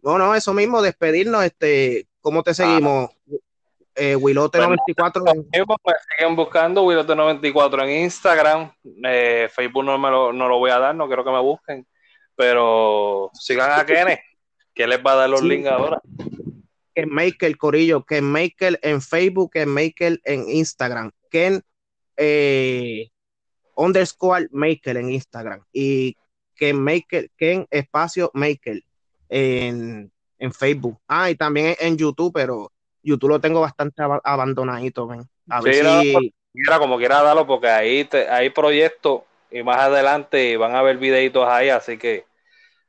No, 0.00 0.16
no, 0.16 0.34
eso 0.34 0.54
mismo, 0.54 0.80
despedirnos, 0.80 1.44
este, 1.44 2.06
¿cómo 2.22 2.42
te 2.42 2.54
seguimos? 2.54 3.10
Eh, 3.98 4.16
Wilote94. 4.16 5.34
me 5.34 5.92
siguen 6.16 6.36
buscando 6.36 6.84
Wilote94 6.84 7.84
en 7.84 8.04
Instagram. 8.04 8.72
Eh, 9.04 9.48
Facebook 9.52 9.84
no, 9.84 9.98
me 9.98 10.10
lo, 10.10 10.32
no 10.32 10.48
lo 10.48 10.58
voy 10.58 10.70
a 10.70 10.78
dar, 10.78 10.94
no 10.94 11.06
quiero 11.06 11.24
que 11.24 11.30
me 11.30 11.40
busquen. 11.40 11.86
Pero 12.36 13.30
sigan 13.34 13.78
a 13.78 13.84
Kenneth, 13.84 14.20
que 14.72 14.86
les 14.86 15.04
va 15.04 15.12
a 15.12 15.16
dar 15.16 15.30
los 15.30 15.42
links 15.42 15.68
ahora. 15.68 16.00
Ken 16.94 17.08
Maker, 17.10 17.56
Corillo, 17.56 18.04
Ken 18.04 18.24
Maker 18.24 18.78
en 18.82 19.02
Facebook, 19.02 19.52
Ken 19.52 19.68
Maker 19.68 20.20
en 20.24 20.48
Instagram. 20.48 21.10
Ken 21.30 21.62
eh, 22.16 23.10
underscore 23.76 24.48
Maker 24.52 24.96
en 24.96 25.10
Instagram. 25.10 25.64
Y 25.72 26.16
Ken 26.54 26.82
Maker, 26.82 27.30
Ken 27.36 27.66
Espacio 27.70 28.30
Maker 28.34 28.82
en, 29.28 30.12
en 30.38 30.52
Facebook. 30.52 30.98
Ah, 31.08 31.30
y 31.30 31.34
también 31.34 31.76
en 31.78 31.96
YouTube, 31.96 32.32
pero 32.32 32.72
YouTube 33.02 33.30
lo 33.30 33.40
tengo 33.40 33.60
bastante 33.60 34.02
abandonadito, 34.24 35.06
ven. 35.06 35.28
A 35.48 35.60
ver 35.60 35.74
si... 35.74 36.32
como 36.78 36.98
quiera 36.98 37.22
darlo, 37.22 37.46
porque 37.46 37.68
ahí 37.68 38.08
hay 38.30 38.50
proyectos 38.50 39.22
y 39.50 39.62
más 39.62 39.78
adelante 39.78 40.56
van 40.56 40.74
a 40.74 40.80
haber 40.80 40.98
videitos 40.98 41.46
ahí, 41.48 41.70
así 41.70 41.96
que 41.96 42.24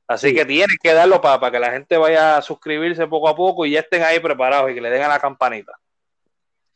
así 0.07 0.33
que 0.33 0.45
tienes 0.45 0.77
que 0.81 0.93
darlo 0.93 1.21
para, 1.21 1.51
que 1.51 1.59
la 1.59 1.71
gente 1.71 1.97
vaya 1.97 2.37
a 2.37 2.41
suscribirse 2.41 3.07
poco 3.07 3.29
a 3.29 3.35
poco 3.35 3.65
y 3.65 3.71
ya 3.71 3.81
estén 3.81 4.03
ahí 4.03 4.19
preparados 4.19 4.71
y 4.71 4.73
que 4.73 4.81
le 4.81 4.89
den 4.89 5.03
a 5.03 5.07
la 5.07 5.19
campanita. 5.19 5.73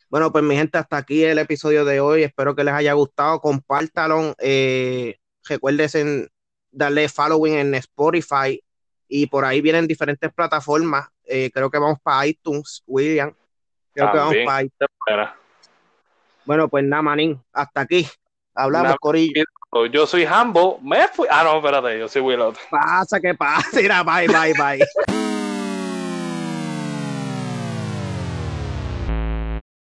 Bueno, 0.10 0.32
pues 0.32 0.44
mi 0.44 0.56
gente, 0.56 0.78
hasta 0.78 0.98
aquí 0.98 1.24
el 1.24 1.40
episodio 1.40 1.86
de 1.86 2.00
hoy. 2.00 2.22
Espero 2.22 2.56
que 2.56 2.64
les 2.64 2.76
haya 2.76 2.94
gustado. 2.94 3.42
Compártalo. 3.42 4.36
Eh, 4.38 5.16
recuerden 5.50 6.30
darle 6.70 7.10
following 7.10 7.56
en 7.56 7.74
Spotify 7.74 8.62
y 9.08 9.28
por 9.28 9.46
ahí 9.46 9.62
vienen 9.62 9.88
diferentes 9.88 10.32
plataformas. 10.34 11.08
Eh, 11.26 11.52
creo 11.54 11.70
que 11.70 11.78
vamos 11.78 12.00
para 12.02 12.26
iTunes, 12.28 12.84
William. 12.86 13.34
Creo 13.94 14.12
que 14.12 14.18
vamos 14.18 14.36
para 14.46 14.64
iTunes. 14.64 15.30
Bueno, 16.46 16.68
pues 16.68 16.84
nada, 16.84 17.02
manín. 17.02 17.42
Hasta 17.54 17.82
aquí. 17.82 18.08
Hablamos, 18.54 18.96
Corillo. 19.00 19.44
Yo 19.92 20.06
soy 20.06 20.26
Hambo. 20.26 20.80
Me 20.82 21.08
fui. 21.08 21.28
Ah, 21.30 21.44
no, 21.44 21.58
espérate, 21.58 21.98
yo 21.98 22.08
soy 22.08 22.22
Willow. 22.22 22.54
Pasa 22.70 23.20
que 23.20 23.34
pasa. 23.34 23.68
Mira, 23.82 24.04
bye, 24.04 24.28
bye, 24.28 24.54
bye. 24.54 25.33